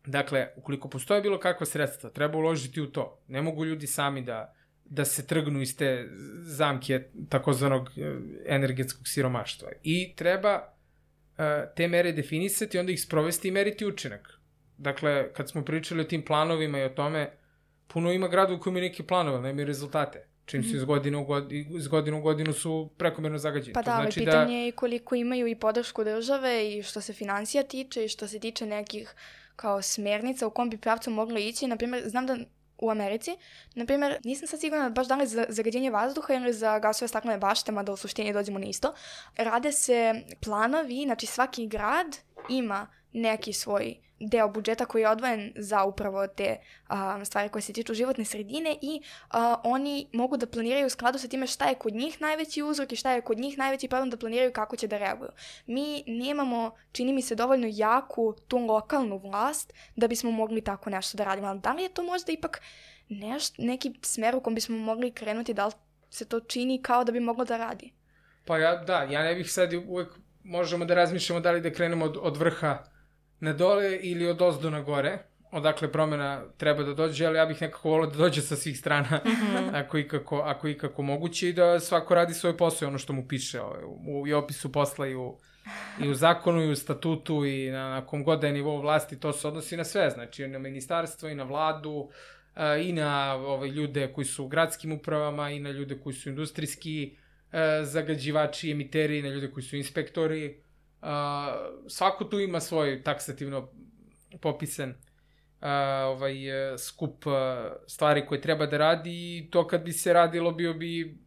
[0.06, 3.24] Dakle, ukoliko postoje bilo kakva sredstva, treba uložiti u to.
[3.28, 4.54] Ne mogu ljudi sami da,
[4.86, 8.16] da se trgnu iz te zamke takozvanog e,
[8.46, 9.70] energetskog siromaštva.
[9.84, 14.41] I treba uh, te mere definisati, onda ih sprovesti i meriti učinak.
[14.82, 17.30] Dakle, kad smo pričali o tim planovima i o tome,
[17.88, 20.28] puno ima grada u kojima imaju neke planove, nemaju rezultate.
[20.46, 20.78] Čim su mhm.
[20.78, 23.74] iz godine u godinu, iz godine u godinu su prekomerno zagađeni.
[23.74, 24.66] Pa da, znači ali pitanje da...
[24.66, 28.66] je koliko imaju i podršku države i što se financija tiče i što se tiče
[28.66, 29.16] nekih
[29.56, 31.68] kao smernica u kom bi pravcu moglo ići.
[31.68, 32.38] Naprimjer, znam da
[32.78, 33.38] u Americi.
[33.76, 37.72] Naprimjer, nisam sad sigurna baš da li za zagađenje vazduha ili za gasove staklene bašte,
[37.72, 38.94] mada u suštini dođemo na isto.
[39.38, 42.18] Rade se planovi, znači svaki grad
[42.50, 46.58] ima neki svoj deo budžeta koji je odvojen za upravo te
[46.88, 51.20] a, stvari koje se tiču životne sredine i a, oni mogu da planiraju u skladu
[51.20, 54.10] sa time šta je kod njih najveći uzrok i šta je kod njih najveći problem
[54.10, 55.30] da planiraju kako će da reaguju.
[55.66, 61.18] Mi nemamo, čini mi se, dovoljno jaku tu lokalnu vlast da bismo mogli tako nešto
[61.18, 61.48] da radimo.
[61.48, 62.62] Ali da li je to možda ipak
[63.10, 65.74] neš, neki smer u kom bismo mogli krenuti, da li
[66.10, 67.94] se to čini kao da bi moglo da radi?
[68.46, 70.08] Pa ja, da, ja ne bih sad uvek
[70.44, 72.84] možemo da razmišljamo da li da krenemo od, od vrha
[73.42, 75.18] na dole ili od ozdo na gore,
[75.52, 79.22] odakle promena treba da dođe, ali ja bih nekako volio da dođe sa svih strana,
[79.26, 79.70] mm -hmm.
[79.84, 83.14] ako, i kako, ako i kako moguće i da svako radi svoj posao, ono što
[83.14, 85.38] mu piše ovaj, u, i opisu posla i u,
[86.04, 89.20] i u zakonu i u statutu i na, na kom god da je nivou vlasti,
[89.20, 92.10] to se odnosi na sve, znači na ministarstvo i na vladu,
[92.56, 96.30] a, i na ovaj, ljude koji su u gradskim upravama i na ljude koji su
[96.30, 97.16] industrijski
[97.52, 100.62] a, zagađivači, emiteri, na ljude koji su inspektori,
[101.88, 103.70] Svako tu ima svoj taksativno
[104.42, 105.68] popisan uh,
[106.06, 107.34] ovaj, uh, skup uh,
[107.88, 111.18] stvari koje treba da radi i to kad bi se radilo bio bi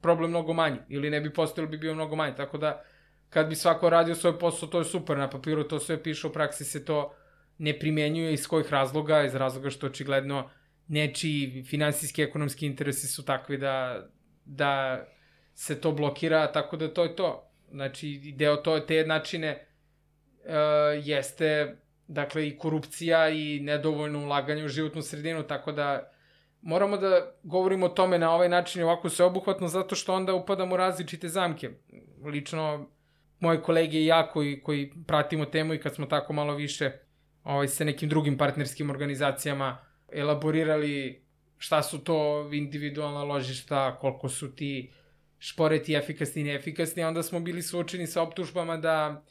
[0.00, 2.36] problem mnogo manji ili ne bi postojalo bi bio mnogo manji.
[2.36, 2.84] Tako da
[3.30, 5.18] kad bi svako radio svoj posao to je super.
[5.18, 7.14] Na papiru, to sve piše u praksi se to
[7.58, 10.50] ne primenjuje iz kojih razloga, iz razloga što očigledno
[10.88, 14.06] nečiji finansijski ekonomski interesi su takvi da,
[14.44, 15.04] da
[15.54, 19.66] se to blokira, tako da to je to Znači, deo to, te načine
[20.44, 20.50] uh,
[21.04, 21.76] jeste,
[22.08, 26.10] dakle, i korupcija i nedovoljno ulaganje u životnu sredinu, tako da
[26.62, 30.76] moramo da govorimo o tome na ovaj način ovako sveobuhvatno, zato što onda upadamo u
[30.76, 31.70] različite zamke.
[32.24, 32.88] Lično,
[33.40, 36.92] moje kolege i ja koji, koji pratimo temu i kad smo tako malo više
[37.44, 39.78] ovaj, sa nekim drugim partnerskim organizacijama
[40.12, 41.22] elaborirali
[41.58, 44.92] šta su to individualna ložišta, koliko su ti
[45.38, 49.24] šporeti efikasni i neefikasni, onda smo bili suočeni sa optužbama da,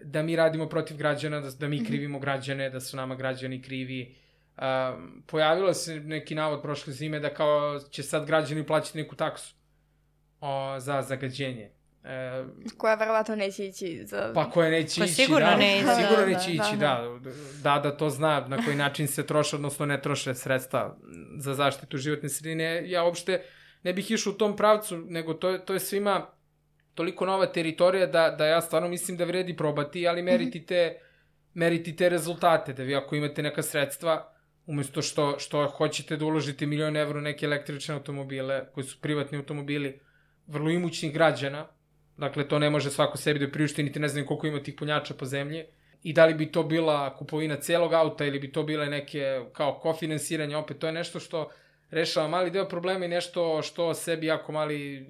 [0.00, 1.86] da mi radimo protiv građana, da, da mi mhm.
[1.86, 4.14] krivimo građane, da su nama građani krivi.
[4.56, 4.62] Uh,
[5.26, 9.54] pojavilo se neki navod prošle zime da kao će sad građani plaćati neku taksu
[10.40, 11.70] o, za zagađenje.
[12.04, 12.44] E,
[12.76, 14.32] koja verovatno neće ići za...
[14.34, 15.56] Pa koja neće pa ići, sigurno da.
[15.56, 15.86] neće.
[15.94, 17.18] Sigurno da, neće da, ići, da.
[17.22, 17.30] da.
[17.62, 20.96] Da, da to zna na koji način se troše, odnosno ne troše sredstva
[21.38, 22.90] za zaštitu životne sredine.
[22.90, 23.42] Ja uopšte
[23.84, 26.26] ne bih išao u tom pravcu, nego to je, to je svima
[26.94, 30.98] toliko nova teritorija da, da ja stvarno mislim da vredi probati, ali meriti te
[31.54, 34.32] meriti te rezultate, da vi ako imate neka sredstva,
[34.66, 39.38] umesto što, što hoćete da uložite milion evra u neke električne automobile, koji su privatni
[39.38, 40.00] automobili,
[40.46, 41.66] vrlo imućnih građana,
[42.16, 45.14] dakle to ne može svako sebi da priušti, niti ne znam koliko ima tih punjača
[45.14, 45.64] po zemlji,
[46.02, 49.78] i da li bi to bila kupovina celog auta ili bi to bile neke kao
[49.78, 51.50] kofinansiranje, opet to je nešto što
[51.94, 55.06] rešava mali deo problema i nešto što sebi jako mali,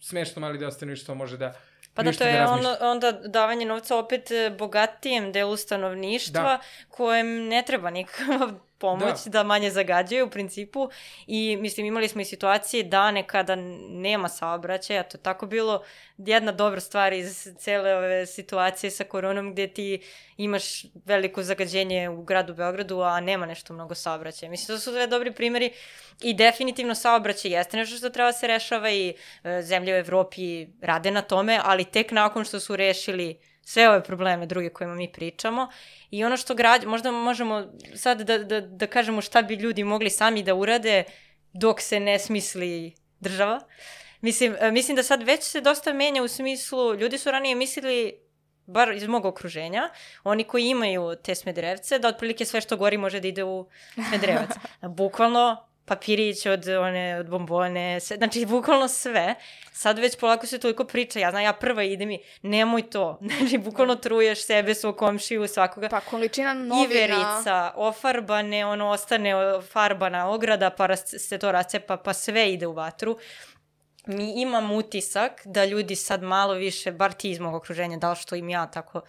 [0.00, 1.52] smešno mali deo stanovništva može da
[1.94, 6.60] Pa da, to je da ono, onda davanje novca opet bogatijem delu stanovništva da.
[6.88, 8.50] kojem ne treba nikakav
[8.82, 9.30] pomoć da.
[9.30, 10.88] da manje zagađaju u principu
[11.26, 13.54] i mislim imali smo i situacije dane kada
[13.88, 15.82] nema saobraćaja, to je tako bilo
[16.18, 20.02] jedna dobra stvar iz cele ove situacije sa koronom gde ti
[20.36, 24.50] imaš veliko zagađenje u gradu Beogradu, a nema nešto mnogo saobraćaja.
[24.50, 25.70] Mislim, to su sve dobri primeri
[26.22, 29.14] i definitivno saobraćaj jeste nešto što treba da se rešava i
[29.44, 34.04] e, zemlje u Evropi rade na tome, ali tek nakon što su rešili sve ove
[34.04, 35.68] probleme druge kojima mi pričamo
[36.10, 40.10] i ono što građ, možda možemo sad da, da, da kažemo šta bi ljudi mogli
[40.10, 41.04] sami da urade
[41.52, 43.60] dok se ne smisli država.
[44.20, 48.14] Mislim, e, mislim da sad već se dosta menja u smislu, ljudi su ranije mislili
[48.66, 49.90] bar iz mog okruženja,
[50.24, 53.68] oni koji imaju te smedrevce, da otprilike sve što gori može da ide u
[54.08, 54.50] smedrevac.
[54.96, 59.34] Bukvalno papirić od, one, od bombone, sve, znači bukvalno sve.
[59.72, 63.18] Sad već polako se toliko priča, ja znam, ja prva idem i nemoj to.
[63.38, 65.88] Znači, bukvalno truješ sebe, svog komšiju, svakoga.
[65.88, 66.84] Pa količina novina.
[66.84, 69.32] Iverica, ofarbane, ono, ostane
[69.72, 73.18] farbana ograda, pa se to racepa, pa sve ide u vatru.
[74.06, 78.16] Mi imam utisak da ljudi sad malo više, bar ti iz mog okruženja, da li
[78.16, 79.00] što im ja tako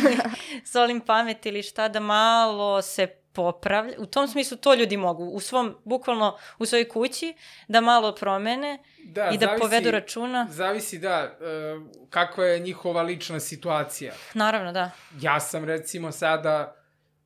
[0.72, 5.40] solim pamet ili šta, da malo se popravlja, u tom smislu to ljudi mogu, u
[5.40, 7.34] svom, bukvalno u svojoj kući,
[7.68, 10.46] da malo promene da, i da zavisi, povedu računa.
[10.50, 14.14] Zavisi, da, uh, kakva je njihova lična situacija.
[14.34, 14.90] Naravno, da.
[15.20, 16.74] Ja sam, recimo, sada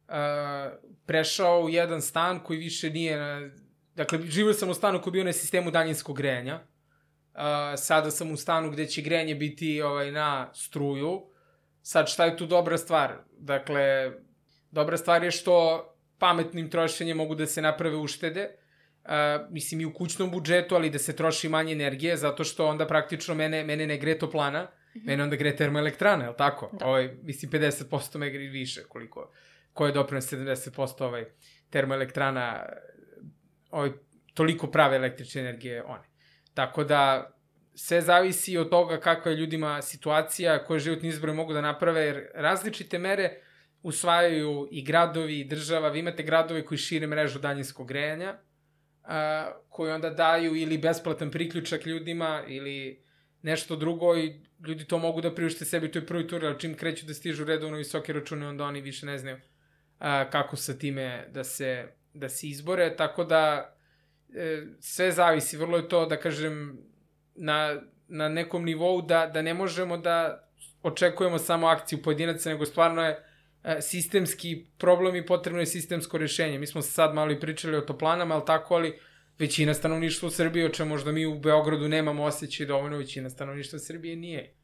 [0.09, 0.15] uh,
[1.07, 3.51] prešao u jedan stan koji više nije, na,
[3.95, 7.41] dakle, živio sam u stanu koji je bio na sistemu daljinskog grejanja, uh,
[7.77, 11.23] sada sam u stanu gde će grejanje biti ovaj, na struju,
[11.83, 13.15] sad šta je tu dobra stvar?
[13.39, 14.13] Dakle,
[14.71, 15.87] dobra stvar je što
[16.19, 18.49] pametnim trošenjem mogu da se naprave uštede,
[19.05, 19.11] uh,
[19.51, 23.35] mislim i u kućnom budžetu, ali da se troši manje energije, zato što onda praktično
[23.35, 25.07] mene, mene ne gre toplana, mm -hmm.
[25.07, 26.71] mene onda gre termoelektrana, je li tako?
[26.73, 26.87] Da.
[26.87, 29.33] Ovaj, mislim 50% me gre više, koliko,
[29.73, 31.25] ko je doprino 70% ovaj,
[31.71, 32.67] termoelektrana,
[33.71, 33.91] ovaj,
[34.35, 36.05] toliko prave električne energije one.
[36.55, 37.33] Tako da,
[37.77, 42.27] sve zavisi od toga kakva je ljudima situacija, koje životni izbore mogu da naprave, jer
[42.35, 43.41] različite mere
[43.87, 45.89] usvajaju i gradovi i država.
[45.89, 48.35] Vi imate gradove koji šire mrežu daljinskog grejanja,
[49.05, 53.05] a, koji onda daju ili besplatan priključak ljudima ili
[53.43, 55.91] nešto drugo i ljudi to mogu da priušte sebi.
[55.91, 59.07] To je prvi tur, ali čim kreću da stižu redovno visoke račune, onda oni više
[59.07, 59.37] ne znaju
[60.31, 63.75] kako sa time da se, da se izbore, tako da
[64.35, 66.79] e, sve zavisi, vrlo je to da kažem
[67.35, 70.49] na, na nekom nivou da, da ne možemo da
[70.83, 73.36] očekujemo samo akciju pojedinaca, nego stvarno je
[73.81, 76.59] sistemski problem i potrebno je sistemsko rešenje.
[76.59, 78.99] Mi smo sad malo i pričali o toplanama, ali tako, ali
[79.39, 83.79] većina stanovništva u Srbiji, o čemu možda mi u Beogradu nemamo osjećaj dovoljno, većina stanovništva
[83.79, 84.55] Srbije nije.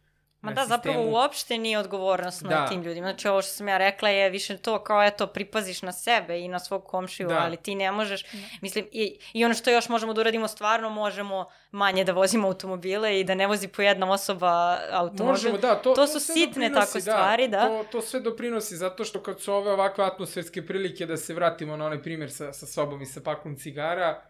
[0.42, 0.76] Ma da, sistemu.
[0.76, 2.48] zapravo uopšte nije odgovornost da.
[2.48, 3.06] na tim ljudima.
[3.06, 6.48] Znači, ovo što sam ja rekla je više to kao, eto, pripaziš na sebe i
[6.48, 7.38] na svog komšiju, da.
[7.38, 8.22] ali ti ne možeš.
[8.22, 8.38] Da.
[8.60, 13.20] Mislim, i, i ono što još možemo da uradimo stvarno, možemo manje da vozimo automobile
[13.20, 15.26] i da ne vozi po jedna osoba automobil.
[15.26, 15.74] Možemo, da.
[15.74, 17.68] To, to su to sitne tako da, stvari, da.
[17.68, 21.76] To, to sve doprinosi, zato što kad su ove ovakve atmosferske prilike, da se vratimo
[21.76, 24.22] na onaj primjer sa, sa sobom i sa pakom cigara,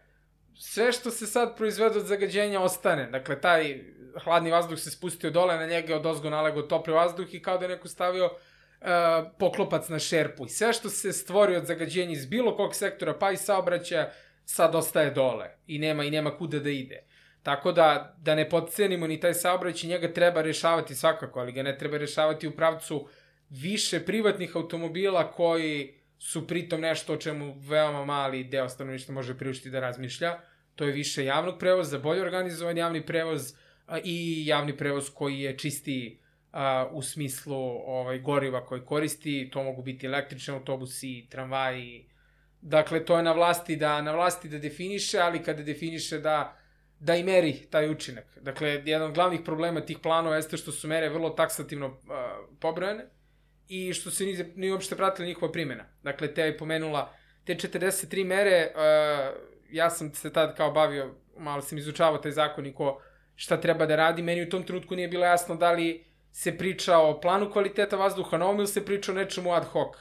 [0.55, 3.09] sve što se sad proizvede od zagađenja ostane.
[3.09, 3.83] Dakle, taj
[4.23, 7.65] hladni vazduh se spustio dole, na njega od ozgo nalego topli vazduh i kao da
[7.65, 8.87] je neko stavio uh,
[9.39, 10.45] poklopac na šerpu.
[10.45, 14.11] I sve što se stvori od zagađenja iz bilo kog sektora, pa i saobraćaja,
[14.45, 17.03] sad ostaje dole i nema i nema kuda da ide.
[17.43, 21.77] Tako da, da ne podcenimo ni taj saobraćaj, njega treba rešavati svakako, ali ga ne
[21.77, 23.07] treba rešavati u pravcu
[23.49, 29.69] više privatnih automobila koji su pritom nešto o čemu veoma mali deo stanovništva može priuštiti
[29.69, 30.39] da razmišlja.
[30.75, 33.53] To je više javnog prevoza, bolje organizovan javni prevoz,
[34.03, 36.19] i javni prevoz koji je čistiji
[36.91, 37.55] u smislu
[37.85, 42.09] ovaj, goriva koji koristi, to mogu biti električni autobusi, tramvaji,
[42.61, 46.59] dakle to je na vlasti da, na vlasti da definiše, ali kada definiše da
[46.99, 48.25] da i meri taj učinak.
[48.41, 51.95] Dakle, jedan od glavnih problema tih planova jeste što su mere vrlo taksativno uh,
[52.59, 53.05] pobrojene
[53.67, 55.83] i što se nije, nije uopšte pratila njihova primjena.
[56.03, 57.13] Dakle, te je pomenula
[57.45, 58.71] te 43 mere,
[59.71, 63.01] ja sam se tad kao bavio, malo sam izučavao taj zakonik o
[63.35, 66.97] šta treba da radi, meni u tom trenutku nije bilo jasno da li se priča
[66.97, 69.95] o planu kvaliteta vazduha na ovom ili se priča o nečemu ad hoc.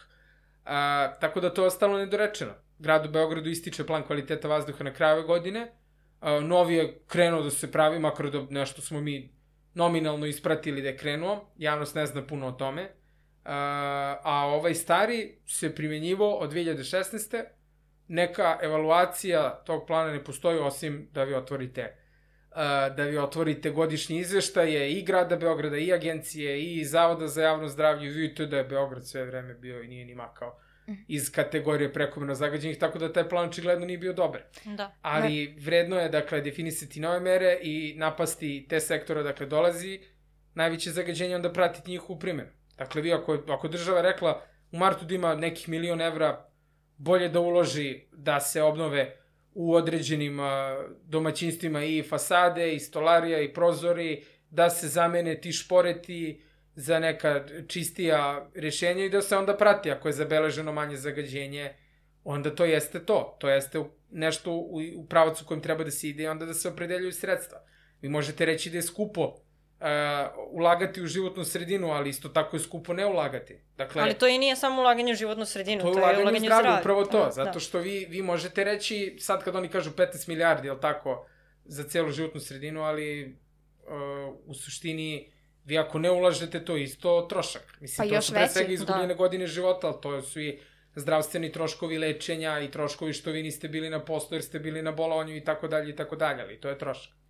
[0.65, 2.53] A, tako da to je ostalo nedorečeno.
[2.79, 5.73] Gradu Beogradu ističe plan kvaliteta vazduha na kraju godine.
[6.21, 9.35] A, novi je krenuo da se pravi, makar da nešto smo mi
[9.75, 11.53] nominalno ispratili da je krenuo.
[11.57, 12.91] Javnost ne zna puno o tome.
[13.45, 17.45] A, a ovaj stari se primenjivo od 2016.
[18.09, 22.02] Neka evaluacija tog plana ne postoji osim da vi otvorite
[22.97, 28.07] da vi otvorite godišnje izveštaje i grada Beograda i agencije i Zavoda za javno zdravlje
[28.07, 31.01] i vidite da je Beograd sve vreme bio i nije ni makao mhm.
[31.09, 34.43] iz kategorije prekomerno zagađenih, tako da taj plan očigledno nije bio dobar.
[34.65, 34.95] Da.
[35.03, 40.01] Ali vredno je, dakle, definisati nove mere i napasti te sektore, dakle, dolazi
[40.55, 42.51] najveće zagađenje, onda pratiti njihovu primjenu.
[42.79, 44.43] Dakle, vi ako, ako država rekla
[44.73, 46.49] u martu da ima nekih milion evra,
[46.97, 49.22] bolje da uloži da se obnove
[49.55, 50.39] u određenim
[51.05, 56.43] domaćinstvima i fasade, i stolarija, i prozori, da se zamene ti šporeti
[56.75, 61.75] za neka čistija rešenja i da se onda prati ako je zabeleženo manje zagađenje,
[62.25, 63.37] onda to jeste to.
[63.41, 66.69] To jeste nešto u, u pravacu kojem treba da se ide i onda da se
[66.69, 67.59] opredeljuju sredstva.
[68.01, 69.37] Vi možete reći da je skupo
[69.83, 73.59] uh, ulagati u životnu sredinu, ali isto tako je skupo ne ulagati.
[73.77, 76.23] Dakle, ali to i nije samo ulaganje u životnu sredinu, to je ulaganje, to je
[76.23, 76.81] ulaganje u zdravlje, zdravlje.
[76.81, 77.31] upravo to, da.
[77.31, 81.27] zato što vi, vi možete reći, sad kad oni kažu 15 milijardi, je tako,
[81.65, 85.33] za celu životnu sredinu, ali uh, u suštini
[85.65, 87.77] vi ako ne ulažete, to isto trošak.
[87.81, 89.15] Mislim, pa to su pre svega izgubljene da.
[89.15, 90.59] godine života, ali to su i
[90.95, 94.93] zdravstveni troškovi lečenja i troškovi što vi niste bili na poslu jer ste bili na
[94.93, 97.22] bolovanju i tako dalje i tako dalje, ali to je trošak.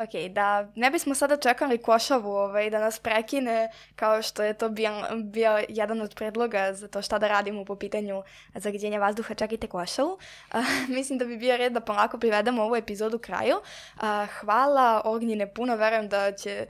[0.00, 4.68] Ok, da ne bismo sada čekali Košavu ovaj, da nas prekine, kao što je to
[4.68, 4.90] bio,
[5.24, 8.22] bio jedan od predloga za to šta da radimo po pitanju
[8.54, 10.18] zagađenja vazduha, čekajte Košavu.
[10.54, 10.60] Uh,
[10.96, 13.56] mislim da bi bio red da polako privedemo ovu epizodu kraju.
[13.56, 14.02] Uh,
[14.40, 16.66] hvala Ognjine puno, verujem da će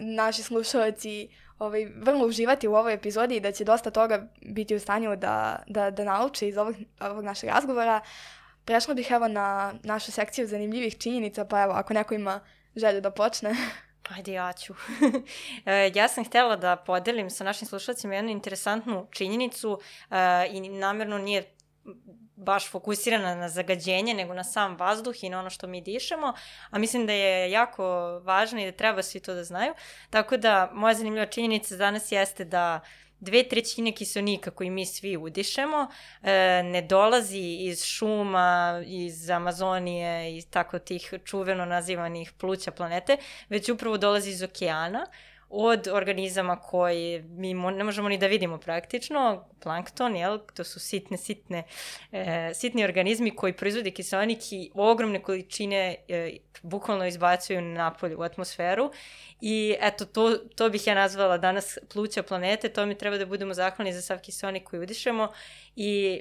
[0.00, 4.80] naši slušalci ovaj, vrlo uživati u ovoj epizodi i da će dosta toga biti u
[4.80, 8.00] stanju da, da, da nauče iz ovog, ovog našeg razgovora.
[8.64, 12.40] Prešla bih evo na našu sekciju zanimljivih činjenica, pa evo, ako neko ima
[12.76, 13.54] želju da počne?
[14.16, 14.74] Ajde, ja ću.
[15.66, 20.16] E, ja sam htela da podelim sa našim slušalcima jednu interesantnu činjenicu uh,
[20.50, 21.54] i namjerno nije
[22.36, 26.34] baš fokusirana na zagađenje, nego na sam vazduh i na ono što mi dišemo,
[26.70, 27.84] a mislim da je jako
[28.24, 29.74] važno i da treba svi to da znaju.
[30.10, 35.16] Tako da, moja zanimljiva činjenica danas jeste da uh, dve trećine kiselnika koji mi svi
[35.16, 35.88] udišemo
[36.22, 43.16] e, ne dolazi iz šuma, iz Amazonije i tako tih čuveno nazivanih pluća planete,
[43.48, 45.06] već upravo dolazi iz okeana
[45.48, 50.80] od organizama koji mi mo ne možemo ni da vidimo praktično, plankton, jel, to su
[50.80, 51.62] sitne, sitne,
[52.12, 58.90] e, sitni organizmi koji proizvode kiselnik i ogromne količine e, bukvalno izbacuju napolje u atmosferu.
[59.40, 63.54] I eto, to, to bih ja nazvala danas pluća planete, to mi treba da budemo
[63.54, 65.28] zahvalni za sav kiselnik koji udišemo.
[65.76, 66.20] I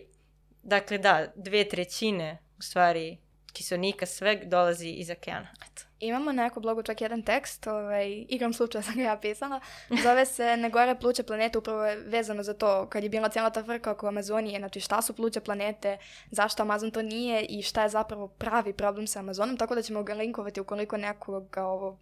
[0.64, 3.18] dakle da, dve trećine u stvari
[3.56, 5.48] kiselnika sve dolazi iz okeana.
[5.66, 5.82] Eto.
[6.00, 9.60] Imamo na neku blogu čak jedan tekst, ovaj, igram slučaja sam ga ja pisala,
[10.04, 13.50] zove se Ne gore pluće planete, upravo je vezano za to kad je bila cijela
[13.50, 15.98] ta frka oko Amazonije, znači šta su pluće planete,
[16.32, 20.04] zašto Amazon to nije i šta je zapravo pravi problem sa Amazonom, tako da ćemo
[20.04, 21.98] ga linkovati ukoliko nekoga ovo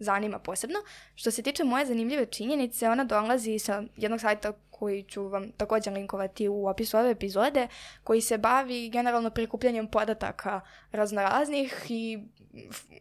[0.00, 0.78] zanima posebno.
[1.14, 5.92] Što se tiče moje zanimljive činjenice, ona dolazi sa jednog sajta koji ću vam također
[5.92, 7.68] linkovati u opisu ove epizode,
[8.04, 10.60] koji se bavi generalno prikupljanjem podataka
[10.92, 12.18] raznoraznih i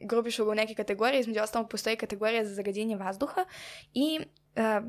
[0.02, 3.45] grupišu ga u neke kategorije, između ostalog postoji kategorija za zagađenje vazduha
[3.93, 4.84] i uh,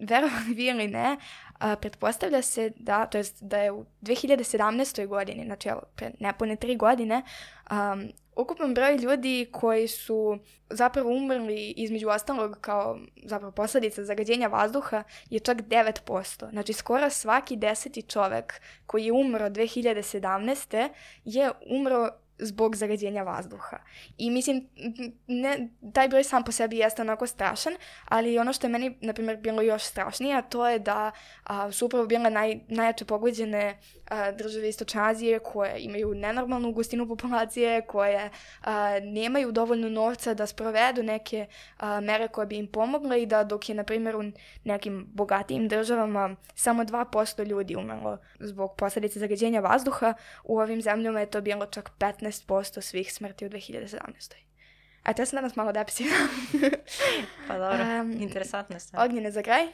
[0.00, 1.16] verovali vi ili ne,
[1.62, 5.06] a, pretpostavlja se da, to jest da je u 2017.
[5.06, 7.22] godini, znači evo, pre nepune tri godine,
[7.70, 10.38] um, ukupan broj ljudi koji su
[10.70, 16.50] zapravo umrli između ostalog kao zapravo posledica zagađenja vazduha je čak 9%.
[16.50, 20.88] Znači skoro svaki deseti čovek koji je umro 2017.
[21.24, 22.10] je umro
[22.42, 23.78] zbog zagađenja vazduha.
[24.18, 24.68] I mislim,
[25.26, 27.72] ne, taj broj sam po sebi jeste onako strašan,
[28.08, 31.10] ali ono što je meni, na primjer, bilo još strašnije, to je da
[31.44, 33.78] a, su upravo bile naj, najjače pogođene
[34.08, 38.30] a, države Istočne Azije koje imaju nenormalnu gustinu populacije, koje
[38.64, 41.46] a, nemaju dovoljno novca da sprovedu neke
[41.78, 44.22] a, mere koje bi im pomogle i da dok je, na primjer, u
[44.64, 50.14] nekim bogatijim državama samo 2% ljudi umrlo zbog posljedice zagađenja vazduha,
[50.44, 52.31] u ovim zemljama je to bilo čak 15%
[52.80, 53.98] svih smrti u 2017.
[55.02, 56.28] A to sam danas malo depresivan.
[57.48, 59.04] pa dobro, um, interesantno je.
[59.04, 59.66] Ognjene za kraj?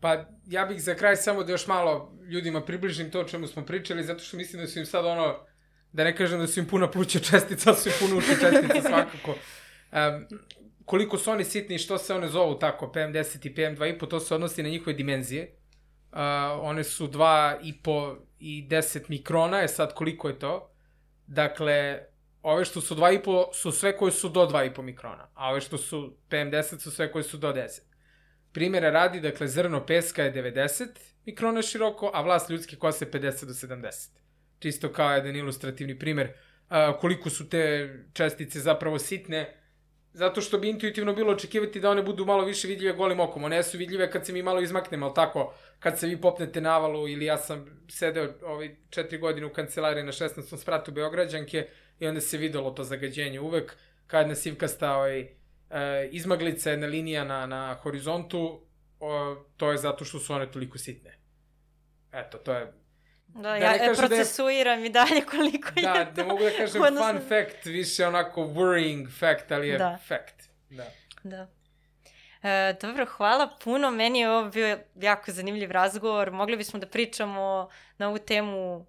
[0.00, 3.66] Pa ja bih za kraj samo da još malo ljudima približim to o čemu smo
[3.66, 5.46] pričali, zato što mislim da su im sad ono,
[5.92, 8.82] da ne kažem da su im puna pluća čestica, ali su im puna uša čestica
[8.88, 9.30] svakako.
[9.30, 10.38] Um,
[10.84, 14.34] koliko su oni sitni i što se one zovu tako, PM10 i PM2,5, to se
[14.34, 15.56] odnosi na njihove dimenzije.
[16.12, 16.18] Uh,
[16.60, 20.75] one su 2,5 i 10 mikrona, je sad koliko je to.
[21.26, 22.06] Dakle,
[22.42, 26.16] ove što su 2,5 su sve koje su do 2,5 mikrona, a ove što su
[26.30, 27.80] PM10 su sve koje su do 10.
[28.52, 30.86] Primjera radi, dakle, zrno peska je 90
[31.24, 34.08] mikrona široko, a vlas ljudske kose 50 do 70.
[34.58, 36.32] Čisto kao jedan ilustrativni primjer
[37.00, 39.54] koliko su te čestice zapravo sitne,
[40.16, 43.44] zato što bi intuitivno bilo očekivati da one budu malo više vidljive golim okom.
[43.44, 47.08] One su vidljive kad se mi malo izmaknemo, ali tako, kad se vi popnete navalu
[47.08, 50.56] ili ja sam sedeo ovaj, četiri godine u kancelariji na 16.
[50.56, 51.68] spratu Beograđanke
[52.00, 55.28] i onda se videlo to zagađenje uvek, kad jedna sivkasta ovaj, e,
[56.10, 58.60] izmaglica, jedna linija na, na horizontu,
[59.00, 61.18] o, to je zato što su one toliko sitne.
[62.12, 62.72] Eto, to je
[63.36, 64.86] Da, da ja e, procesuiram da je...
[64.86, 66.12] i dalje koliko da, je to.
[66.12, 69.98] Da, ne mogu da kažem fun fact, više onako worrying fact, ali je da.
[70.08, 70.50] fact.
[70.70, 70.84] Da.
[71.22, 71.46] Da.
[72.42, 73.90] E, dobro, hvala puno.
[73.90, 76.30] Meni je ovo bio jako zanimljiv razgovor.
[76.30, 77.68] Mogli bismo da pričamo
[77.98, 78.86] na ovu temu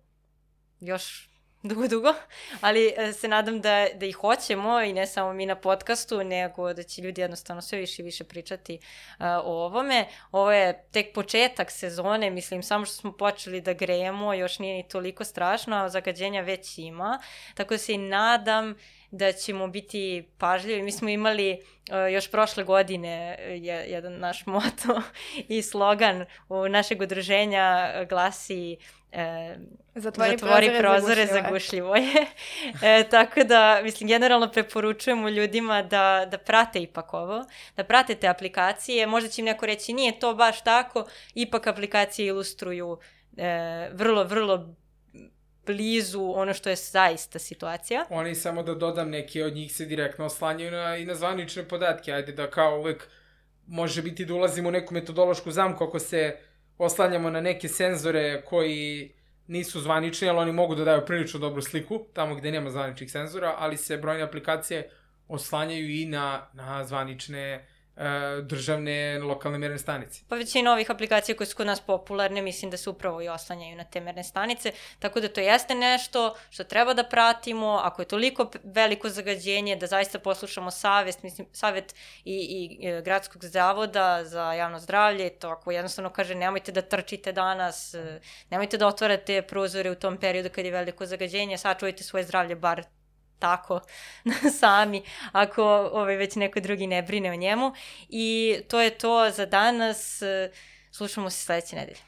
[0.79, 1.29] još
[1.63, 2.13] dugo, dugo,
[2.61, 6.73] ali e, se nadam da, da ih hoćemo i ne samo mi na podcastu, nego
[6.73, 10.07] da će ljudi jednostavno sve više i više pričati uh, o ovome.
[10.31, 14.87] Ovo je tek početak sezone, mislim, samo što smo počeli da grejemo, još nije ni
[14.87, 17.19] toliko strašno, a zagađenja već ima,
[17.53, 18.75] tako da se i nadam
[19.11, 20.81] da ćemo biti pažljivi.
[20.81, 25.01] Mi smo imali uh, još prošle godine je, jedan naš moto
[25.55, 28.77] i slogan u našeg udruženja glasi
[29.18, 29.55] E,
[29.95, 32.26] zatvori, zatvori prozore, prozore zagušljivo je.
[32.99, 37.45] e, tako da, mislim, generalno preporučujemo ljudima da, da prate ipak ovo,
[37.78, 39.07] da prate te aplikacije.
[39.07, 42.97] Možda će im neko reći nije to baš tako, ipak aplikacije ilustruju
[43.38, 44.76] e, vrlo, vrlo
[45.65, 48.05] blizu ono što je zaista situacija.
[48.09, 52.11] Oni samo da dodam, neki od njih se direktno oslanjaju na, i na zvanične podatke.
[52.11, 53.07] Ajde da kao uvek
[53.68, 56.38] može biti da ulazimo u neku metodološku zamku ako se
[56.78, 59.11] oslanjamo na neke senzore koji
[59.47, 63.55] nisu zvanični, ali oni mogu da daju prilično dobru sliku, tamo gde nema zvaničnih senzora,
[63.57, 64.89] ali se brojne aplikacije
[65.28, 67.67] oslanjaju i na, na zvanične
[68.43, 70.21] državne lokalne merne stanice.
[70.27, 73.75] Pa većina ovih aplikacija koje su kod nas popularne, mislim da se upravo i oslanjaju
[73.75, 78.05] na te merne stanice, tako da to jeste nešto što treba da pratimo, ako je
[78.05, 81.95] toliko veliko zagađenje, da zaista poslušamo savest, mislim, savet
[82.25, 86.81] i, i, i e, gradskog zavoda za javno zdravlje, to ako jednostavno kaže nemojte da
[86.81, 88.19] trčite danas, e,
[88.49, 92.83] nemojte da otvarate prozore u tom periodu kad je veliko zagađenje, sačuvajte svoje zdravlje bar
[93.39, 93.79] tako
[94.59, 95.63] sami ako
[95.93, 97.73] ovaj, već neko drugi ne brine o njemu.
[98.09, 100.21] I to je to za danas.
[100.91, 101.99] Slušamo se sledeće nedelje.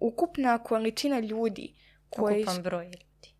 [0.00, 1.74] Ukupna količina ljudi
[2.10, 2.42] koji...
[2.42, 3.05] Ukupan broj.